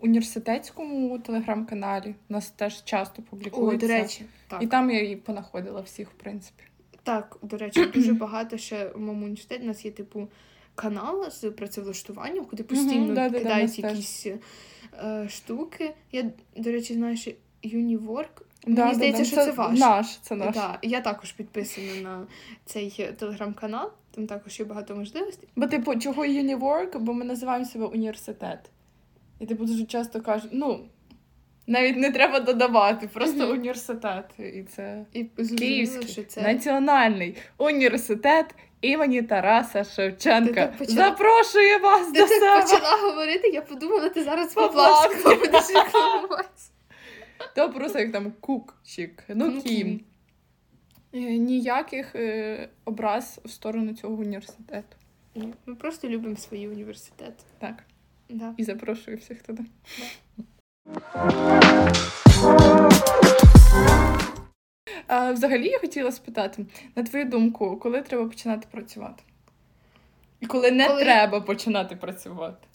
університетському 0.01 1.19
телеграм-каналі. 1.19 2.15
У 2.29 2.33
нас 2.33 2.51
теж 2.51 2.85
часто 2.85 3.23
публікується. 3.23 3.87
О, 3.87 3.89
до 3.89 3.95
речі, 3.95 4.25
так. 4.49 4.63
І 4.63 4.67
там 4.67 4.91
я 4.91 5.03
її 5.03 5.17
понаходила 5.17 5.81
всіх, 5.81 6.11
в 6.11 6.15
принципі. 6.15 6.63
Так, 7.09 7.37
до 7.43 7.57
речі, 7.57 7.87
дуже 7.95 8.13
багато 8.13 8.59
ще 8.59 8.89
в 8.89 9.01
моєму 9.01 9.25
університеті 9.25 9.65
у 9.65 9.67
нас 9.67 9.85
є, 9.85 9.91
типу, 9.91 10.29
канал 10.75 11.31
з 11.31 11.51
працевлаштуванням, 11.51 12.45
куди 12.45 12.63
постійно 12.63 13.15
да, 13.15 13.31
кидають 13.31 13.79
да, 13.81 13.89
якісь 13.89 14.27
е, 14.27 15.29
штуки. 15.29 15.95
Я, 16.13 16.31
до 16.57 16.73
речі, 16.73 16.95
знаю, 16.95 17.17
що 17.17 17.31
Uniwork. 17.65 18.43
Да, 18.67 18.85
Мені 18.85 18.95
здається, 18.95 19.23
да, 19.23 19.29
що 19.29 19.37
це, 19.37 19.45
це 19.45 19.51
ваш. 19.53 19.79
Наш, 19.79 20.19
це 20.19 20.37
наш. 20.37 20.55
Да, 20.55 20.79
Я 20.83 21.01
також 21.01 21.33
підписана 21.33 21.95
на 22.03 22.27
цей 22.65 23.11
телеграм-канал, 23.19 23.91
там 24.11 24.27
також 24.27 24.61
є 24.61 24.65
багато 24.65 24.97
можливостей. 24.97 25.49
Бо, 25.57 25.67
типу, 25.67 25.97
чого 25.97 26.25
Uniwork? 26.25 26.99
Бо 26.99 27.13
ми 27.13 27.25
називаємо 27.25 27.65
себе 27.65 27.87
університет. 27.87 28.71
І 29.39 29.47
типу 29.47 29.65
дуже 29.65 29.85
часто 29.85 30.21
кажуть, 30.21 30.51
ну. 30.53 30.85
Навіть 31.69 31.97
не 31.97 32.11
треба 32.11 32.41
додавати, 32.41 33.09
просто 33.09 33.39
mm-hmm. 33.39 33.53
університет. 33.53 34.25
І 34.39 34.63
це 34.63 35.05
і 35.13 35.25
Київський 35.59 36.09
що 36.09 36.23
це... 36.23 36.43
національний 36.43 37.37
університет 37.59 38.55
імені 38.81 39.23
Тараса 39.23 39.85
Шевченка. 39.85 40.67
Почала... 40.79 40.97
Запрошує 40.97 41.79
вас 41.79 42.13
ти 42.13 42.21
до 42.21 42.27
себе. 42.27 42.65
Ти 42.65 42.77
почала 42.77 42.97
говорити, 43.03 43.49
я 43.49 43.63
подумала, 43.63 44.09
ти 44.09 44.25
зараз 44.25 44.55
Поплавського 44.55 45.35
будеш 45.35 45.69
рекламувати. 45.69 46.49
То 47.55 47.71
просто 47.71 47.99
як 47.99 48.13
там 48.13 48.33
кукчик, 48.41 49.25
ну 49.29 49.63
кім. 49.63 50.01
Е, 51.15 51.19
ніяких 51.19 52.15
е, 52.15 52.69
образ 52.85 53.41
в 53.45 53.51
сторону 53.51 53.95
цього 53.95 54.15
університету. 54.15 54.97
Ми 55.67 55.75
просто 55.75 56.09
любимо 56.09 56.37
свої 56.37 56.69
університети. 56.69 57.45
Так. 57.59 57.85
Да. 58.29 58.55
І 58.57 58.65
запрошую 58.65 59.17
всіх 59.17 59.43
туди. 59.43 59.63
Да. 59.99 60.05
А, 65.07 65.33
Взагалі 65.33 65.69
я 65.69 65.79
хотіла 65.79 66.13
спитати, 66.13 66.67
на 66.97 67.03
твою 67.03 67.25
думку, 67.25 67.77
коли 67.77 68.03
треба 68.03 68.29
починати 68.29 68.67
працювати? 68.71 69.23
І 70.41 70.47
коли 70.47 70.71
не 70.71 70.87
коли... 70.87 71.01
треба 71.01 71.41
починати 71.41 71.97
працювати? 71.97 72.69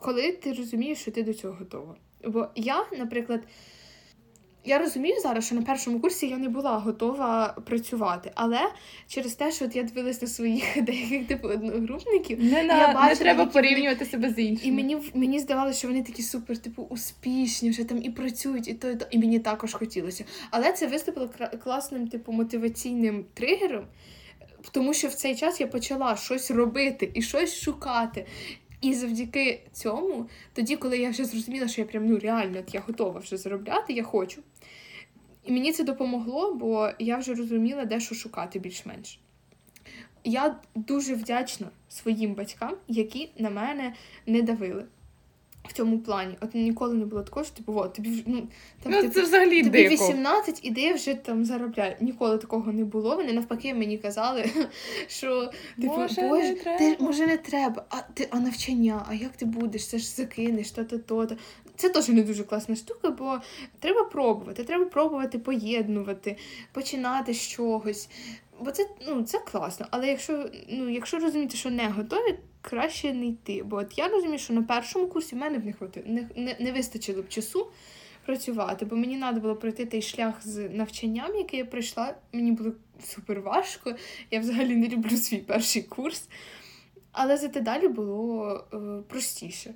Коли 0.00 0.32
ти 0.32 0.52
розумієш, 0.52 0.98
що 0.98 1.10
ти 1.10 1.22
до 1.22 1.34
цього 1.34 1.54
готова. 1.54 1.94
Бо 2.24 2.48
я, 2.54 2.86
наприклад, 2.98 3.40
я 4.66 4.78
розумію 4.78 5.20
зараз, 5.20 5.46
що 5.46 5.54
на 5.54 5.62
першому 5.62 6.00
курсі 6.00 6.28
я 6.28 6.36
не 6.38 6.48
була 6.48 6.78
готова 6.78 7.56
працювати, 7.66 8.30
але 8.34 8.60
через 9.08 9.34
те, 9.34 9.52
що 9.52 9.64
от 9.64 9.76
я 9.76 9.82
дивилась 9.82 10.22
на 10.22 10.28
своїх 10.28 10.64
деяких 10.82 11.26
типу 11.26 11.48
одногрупників, 11.48 12.44
не, 12.44 12.62
на, 12.62 12.78
я 12.78 12.86
бачила, 12.86 13.08
не 13.08 13.16
треба 13.16 13.46
порівнювати 13.46 13.98
вони... 13.98 14.10
себе 14.10 14.30
з 14.30 14.38
іншими. 14.38 14.68
І 14.68 14.72
мені 14.72 14.96
мені 15.14 15.38
здавалося, 15.38 15.78
що 15.78 15.88
вони 15.88 16.02
такі 16.02 16.22
супер, 16.22 16.58
типу, 16.58 16.82
успішні, 16.82 17.70
вже 17.70 17.84
там 17.84 18.02
і 18.02 18.10
працюють, 18.10 18.68
і 18.68 18.74
то, 18.74 18.90
і 18.90 18.96
то. 18.96 19.06
І 19.10 19.18
мені 19.18 19.38
також 19.38 19.74
хотілося. 19.74 20.24
Але 20.50 20.72
це 20.72 20.86
виступило 20.86 21.30
класним, 21.64 22.08
типу, 22.08 22.32
мотиваційним 22.32 23.24
тригером. 23.34 23.84
Тому 24.70 24.94
що 24.94 25.08
в 25.08 25.14
цей 25.14 25.36
час 25.36 25.60
я 25.60 25.66
почала 25.66 26.16
щось 26.16 26.50
робити 26.50 27.10
і 27.14 27.22
щось 27.22 27.62
шукати. 27.62 28.26
І 28.86 28.94
завдяки 28.94 29.60
цьому, 29.72 30.28
тоді, 30.52 30.76
коли 30.76 30.98
я 30.98 31.10
вже 31.10 31.24
зрозуміла, 31.24 31.68
що 31.68 31.80
я 31.80 31.86
прям 31.86 32.06
ну 32.06 32.18
реально 32.18 32.62
я 32.72 32.80
готова 32.80 33.20
вже 33.20 33.36
заробляти, 33.36 33.92
я 33.92 34.02
хочу. 34.02 34.42
І 35.44 35.52
мені 35.52 35.72
це 35.72 35.84
допомогло, 35.84 36.54
бо 36.54 36.90
я 36.98 37.16
вже 37.16 37.34
розуміла, 37.34 37.84
де 37.84 38.00
що 38.00 38.14
шукати 38.14 38.58
більш-менш. 38.58 39.20
Я 40.24 40.56
дуже 40.74 41.14
вдячна 41.14 41.66
своїм 41.88 42.34
батькам, 42.34 42.76
які 42.88 43.30
на 43.38 43.50
мене 43.50 43.94
не 44.26 44.42
давили 44.42 44.84
в 45.68 45.72
цьому 45.72 45.98
плані. 45.98 46.36
От 46.40 46.54
ніколи 46.54 46.94
не 46.94 47.04
було 47.04 47.22
такого, 47.22 47.44
що 47.44 47.54
типу, 47.54 47.76
от, 47.76 47.92
тобі 47.92 48.24
ну, 48.26 48.48
там, 48.82 48.92
ну, 48.92 49.00
типу, 49.00 49.14
це 49.14 49.22
взагалі 49.22 49.62
тобі 49.62 49.88
дико. 49.88 50.04
18, 50.04 50.60
іди 50.62 50.92
вже 50.92 51.14
там 51.14 51.44
заробляй. 51.44 51.96
Ніколи 52.00 52.38
такого 52.38 52.72
не 52.72 52.84
було. 52.84 53.16
Вони 53.16 53.32
навпаки 53.32 53.74
мені 53.74 53.98
казали, 53.98 54.50
що 55.06 55.50
типу, 55.80 55.96
може, 55.96 56.28
Боже, 56.28 56.42
не 56.42 56.54
треба. 56.54 56.78
ти 56.78 56.96
може 57.00 57.26
не 57.26 57.36
треба, 57.36 57.84
а 57.88 57.96
ти 58.14 58.28
а 58.30 58.40
навчання, 58.40 59.06
а 59.08 59.14
як 59.14 59.36
ти 59.36 59.44
будеш? 59.44 59.86
Це 59.86 59.98
ж 59.98 60.08
закинеш, 60.08 60.70
то-то, 60.70 60.98
то-то. 60.98 61.36
Це 61.76 61.88
теж 61.88 62.08
не 62.08 62.22
дуже 62.22 62.44
класна 62.44 62.76
штука, 62.76 63.10
бо 63.10 63.38
треба 63.80 64.04
пробувати. 64.04 64.64
Треба 64.64 64.84
пробувати 64.84 65.38
поєднувати, 65.38 66.36
починати 66.72 67.34
з 67.34 67.40
чогось. 67.48 68.08
Бо 68.60 68.70
це 68.70 68.88
ну, 69.06 69.22
це 69.22 69.38
класно. 69.38 69.86
Але 69.90 70.08
якщо 70.08 70.50
ну, 70.68 70.88
якщо 70.88 71.18
розуміти, 71.18 71.56
що 71.56 71.70
не 71.70 71.88
готові, 71.88 72.38
краще 72.60 73.14
не 73.14 73.26
йти. 73.26 73.62
Бо 73.62 73.76
от 73.76 73.98
я 73.98 74.08
розумію, 74.08 74.38
що 74.38 74.54
на 74.54 74.62
першому 74.62 75.06
курсі 75.06 75.34
в 75.34 75.38
мене 75.38 75.58
б 75.58 75.64
не 75.64 75.72
хватило, 75.72 76.06
не, 76.08 76.28
не, 76.36 76.56
не 76.60 76.72
вистачило 76.72 77.22
б 77.22 77.28
часу 77.28 77.66
працювати, 78.26 78.84
бо 78.84 78.96
мені 78.96 79.18
треба 79.18 79.40
було 79.40 79.56
пройти 79.56 79.86
той 79.86 80.02
шлях 80.02 80.34
з 80.42 80.68
навчанням, 80.68 81.36
який 81.36 81.58
я 81.58 81.64
пройшла. 81.64 82.14
Мені 82.32 82.52
було 82.52 82.72
супер 83.04 83.40
важко. 83.40 83.94
Я 84.30 84.40
взагалі 84.40 84.76
не 84.76 84.88
люблю 84.88 85.16
свій 85.16 85.38
перший 85.38 85.82
курс. 85.82 86.28
Але 87.12 87.36
зате 87.36 87.60
далі 87.60 87.88
було 87.88 88.50
е, 88.72 88.76
простіше. 89.08 89.74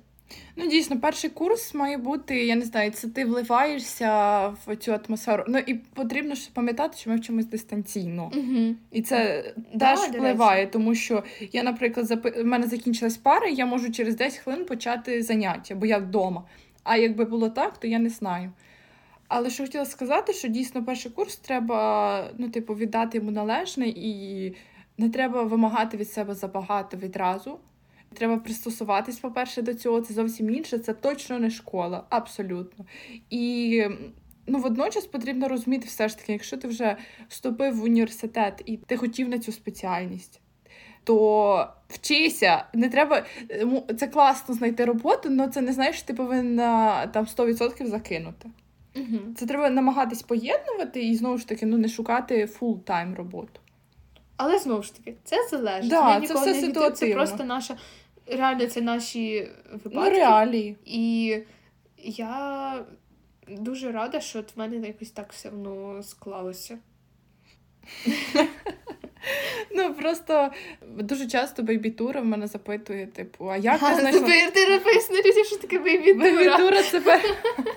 Ну, 0.55 0.67
дійсно, 0.67 0.99
перший 0.99 1.29
курс 1.29 1.73
має 1.73 1.97
бути, 1.97 2.45
я 2.45 2.55
не 2.55 2.65
знаю, 2.65 2.91
це 2.91 3.07
ти 3.07 3.25
вливаєшся 3.25 4.47
в 4.47 4.75
цю 4.75 4.93
атмосферу. 4.93 5.43
Ну 5.47 5.57
і 5.57 5.73
потрібно 5.73 6.35
ж 6.35 6.49
пам'ятати, 6.53 6.97
що 6.97 7.09
ми 7.09 7.15
вчимось 7.15 7.45
дистанційно. 7.45 8.31
Угу. 8.35 8.75
І 8.91 9.01
це 9.01 9.43
да, 9.73 9.95
теж 9.95 10.09
впливає, 10.09 10.67
тому 10.67 10.95
що 10.95 11.23
я, 11.51 11.63
наприклад, 11.63 12.05
запи... 12.05 12.29
в 12.29 12.45
мене 12.45 12.67
закінчилась 12.67 13.17
пара, 13.17 13.47
і 13.47 13.55
я 13.55 13.65
можу 13.65 13.91
через 13.91 14.15
10 14.15 14.39
хвилин 14.39 14.65
почати 14.65 15.23
заняття, 15.23 15.75
бо 15.75 15.85
я 15.85 15.97
вдома. 15.97 16.43
А 16.83 16.97
якби 16.97 17.25
було 17.25 17.49
так, 17.49 17.77
то 17.77 17.87
я 17.87 17.99
не 17.99 18.09
знаю. 18.09 18.51
Але 19.27 19.49
що 19.49 19.63
хотіла 19.63 19.85
сказати, 19.85 20.33
що 20.33 20.47
дійсно 20.47 20.85
перший 20.85 21.11
курс 21.11 21.35
треба 21.35 22.29
ну, 22.37 22.49
типу, 22.49 22.73
віддати 22.73 23.17
йому 23.17 23.31
належне 23.31 23.87
і 23.87 24.55
не 24.97 25.09
треба 25.09 25.43
вимагати 25.43 25.97
від 25.97 26.11
себе 26.11 26.35
забагато 26.35 26.97
відразу. 26.97 27.59
Треба 28.13 28.37
пристосуватись, 28.37 29.19
по-перше, 29.19 29.61
до 29.61 29.73
цього. 29.73 30.01
Це 30.01 30.13
зовсім 30.13 30.49
інше, 30.49 30.77
це 30.77 30.93
точно 30.93 31.39
не 31.39 31.49
школа, 31.49 32.03
абсолютно. 32.09 32.85
І 33.29 33.83
ну, 34.47 34.59
водночас 34.59 35.05
потрібно 35.05 35.47
розуміти, 35.47 35.85
все 35.87 36.07
ж 36.07 36.17
таки, 36.17 36.31
якщо 36.31 36.57
ти 36.57 36.67
вже 36.67 36.97
вступив 37.27 37.75
в 37.75 37.83
університет 37.83 38.61
і 38.65 38.77
ти 38.77 38.97
хотів 38.97 39.29
на 39.29 39.39
цю 39.39 39.51
спеціальність. 39.51 40.41
То 41.03 41.67
вчися, 41.87 42.65
не 42.73 42.89
треба. 42.89 43.25
Це 43.97 44.07
класно 44.07 44.55
знайти 44.55 44.85
роботу, 44.85 45.29
але 45.31 45.47
це 45.47 45.61
не 45.61 45.73
знаєш, 45.73 45.95
що 45.95 46.07
ти 46.07 46.13
повинен 46.13 46.57
там 47.11 47.25
100% 47.25 47.85
закинути. 47.85 48.49
Угу. 48.95 49.33
Це 49.37 49.45
треба 49.45 49.69
намагатись 49.69 50.21
поєднувати 50.21 51.03
і 51.03 51.15
знову 51.15 51.37
ж 51.37 51.47
таки 51.47 51.65
ну, 51.65 51.77
не 51.77 51.87
шукати 51.87 52.45
full-time 52.45 53.15
роботу. 53.15 53.60
Але 54.43 54.59
знову 54.59 54.83
ж 54.83 54.95
таки, 54.95 55.15
це 55.23 55.47
залежить. 55.51 55.89
Да, 55.89 56.21
це 56.21 56.33
все 56.33 56.53
ситуативно. 56.53 56.91
Це 56.91 57.13
просто 57.13 57.43
наша 57.43 57.77
реально 58.27 58.67
це 58.67 58.81
наші 58.81 59.51
випадки. 59.71 59.91
Ну, 59.93 60.09
реалії. 60.09 60.77
І 60.85 61.37
я 61.97 62.85
дуже 63.47 63.91
рада, 63.91 64.19
що 64.19 64.39
от 64.39 64.55
в 64.55 64.59
мене 64.59 64.87
якось 64.87 65.11
так 65.11 65.33
все 65.33 65.49
одно 65.49 66.03
склалося. 66.03 66.77
Ну 69.75 69.93
просто 69.93 70.51
дуже 70.81 71.27
часто 71.27 71.63
бейбітура 71.63 72.21
в 72.21 72.25
мене 72.25 72.47
запитує, 72.47 73.07
типу, 73.07 73.47
а 73.47 73.57
як 73.57 73.79
ти 73.79 73.95
знайшла? 73.95 74.21
тепер 74.21 74.53
ти 74.53 74.65
людям, 75.29 75.45
що 75.45 75.57
таке 75.57 75.79
бейбітура. 75.79 76.31
Бейбітура 76.31 76.83
це 76.83 77.01
пер... 77.01 77.21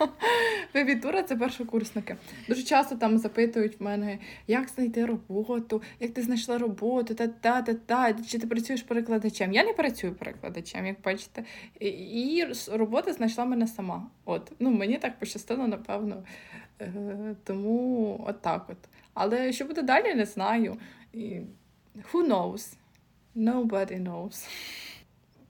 Бейбітура 0.74 1.22
це 1.22 1.36
першокурсники. 1.36 2.16
Дуже 2.48 2.62
часто 2.62 2.94
там 2.96 3.18
запитують 3.18 3.80
в 3.80 3.82
мене, 3.82 4.18
як 4.46 4.68
знайти 4.68 5.06
роботу, 5.06 5.82
як 6.00 6.10
ти 6.10 6.22
знайшла 6.22 6.58
роботу, 6.58 7.14
та 7.14 7.26
та 7.26 7.62
та 7.62 7.74
та 7.74 8.14
чи 8.28 8.38
ти 8.38 8.46
працюєш 8.46 8.82
перекладачем. 8.82 9.52
Я 9.52 9.64
не 9.64 9.72
працюю 9.72 10.14
перекладачем, 10.14 10.86
як 10.86 10.96
бачите. 11.04 11.44
І, 11.80 12.44
робота 12.72 13.12
знайшла 13.12 13.44
мене 13.44 13.66
сама. 13.66 14.06
От 14.24 14.52
ну 14.58 14.70
мені 14.70 14.98
так 14.98 15.18
пощастило, 15.18 15.66
напевно. 15.66 16.22
Е, 16.80 17.36
тому 17.44 18.24
от 18.26 18.42
так 18.42 18.66
от. 18.68 18.76
Але 19.14 19.52
що 19.52 19.64
буде 19.64 19.82
далі, 19.82 20.14
не 20.14 20.24
знаю. 20.24 20.76
І... 21.14 21.40
Who 22.12 22.28
knows? 22.28 22.72
Nobody 23.36 24.02
knows. 24.02 24.46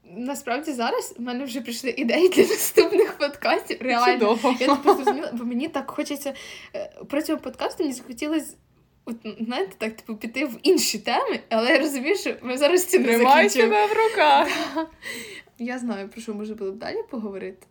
Насправді 0.04 0.72
зараз 0.72 1.14
в 1.18 1.22
мене 1.22 1.44
вже 1.44 1.60
прийшли 1.60 1.90
ідеї 1.90 2.28
для 2.28 2.42
наступних 2.42 3.18
подкастів. 3.18 3.82
Реально. 3.82 4.12
Чудово. 4.12 4.56
Я 4.60 4.76
типу 4.76 4.94
зрозуміла, 4.94 5.32
бо 5.32 5.44
мені 5.44 5.68
так 5.68 5.90
хочеться 5.90 6.34
е, 6.74 6.90
про 7.08 7.22
цього 7.22 7.38
подкасту 7.38 7.82
мені 7.82 7.94
захотілося. 7.94 8.56
От, 9.04 9.16
знаєте, 9.40 9.72
так, 9.78 9.96
типу, 9.96 10.16
піти 10.16 10.44
в 10.44 10.58
інші 10.62 10.98
теми, 10.98 11.40
але 11.48 11.70
я 11.70 11.78
розумію, 11.78 12.16
що 12.16 12.34
ми 12.42 12.58
зараз 12.58 12.84
цим 12.84 13.02
не 13.02 13.08
Тримай 13.08 13.50
себе 13.50 13.86
в 13.86 13.92
руках. 13.92 14.48
Я 15.58 15.78
знаю, 15.78 16.08
про 16.08 16.22
що 16.22 16.34
може 16.34 16.54
було 16.54 16.72
б 16.72 16.78
далі 16.78 17.02
поговорити. 17.10 17.66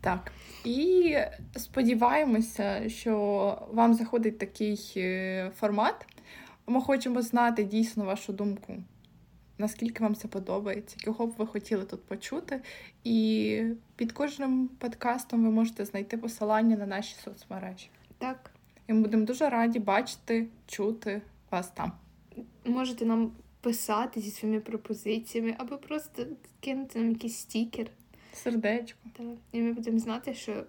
Так. 0.00 0.32
І 0.64 1.16
сподіваємося, 1.56 2.88
що 2.88 3.58
вам 3.72 3.94
заходить 3.94 4.38
такий 4.38 4.92
е, 4.96 5.50
формат. 5.56 6.06
Ми 6.66 6.80
хочемо 6.80 7.22
знати 7.22 7.64
дійсно 7.64 8.04
вашу 8.04 8.32
думку, 8.32 8.74
наскільки 9.58 10.02
вам 10.02 10.14
це 10.14 10.28
подобається, 10.28 10.96
кого 11.04 11.26
б 11.26 11.34
ви 11.38 11.46
хотіли 11.46 11.84
тут 11.84 12.04
почути. 12.04 12.60
І 13.04 13.64
під 13.96 14.12
кожним 14.12 14.68
подкастом 14.68 15.44
ви 15.44 15.50
можете 15.50 15.84
знайти 15.84 16.16
посилання 16.16 16.76
на 16.76 16.86
наші 16.86 17.14
соцмережі. 17.24 17.88
Так, 18.18 18.50
І 18.88 18.92
ми 18.92 19.00
будемо 19.00 19.24
дуже 19.24 19.48
раді 19.48 19.78
бачити, 19.78 20.46
чути 20.66 21.22
вас 21.50 21.68
там. 21.68 21.92
можете 22.64 23.06
нам 23.06 23.32
писати 23.60 24.20
зі 24.20 24.30
своїми 24.30 24.60
пропозиціями, 24.60 25.54
або 25.58 25.78
просто 25.78 26.26
кинути 26.60 26.98
нам 26.98 27.10
якийсь 27.10 27.36
стікер. 27.36 27.86
Сердечко. 28.32 28.98
Так. 29.12 29.26
І 29.52 29.60
ми 29.60 29.72
будемо 29.72 29.98
знати, 29.98 30.34
що 30.34 30.64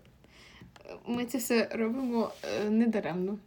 ми 1.07 1.25
це 1.25 1.37
все 1.37 1.69
робимо 1.71 2.31
е, 2.43 2.69
недаремно. 2.69 3.37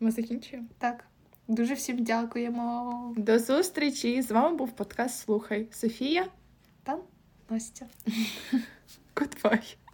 Ми 0.00 0.10
закінчуємо. 0.10 0.68
Так. 0.78 1.04
Дуже 1.48 1.74
всім 1.74 2.04
дякуємо. 2.04 3.14
До 3.16 3.38
зустрічі! 3.38 4.22
З 4.22 4.30
вами 4.30 4.56
був 4.56 4.72
подкаст 4.72 5.18
Слухай 5.18 5.68
Софія. 5.72 6.26
Та 6.82 6.98
Настя. 7.50 7.86
Goodbye. 9.14 9.76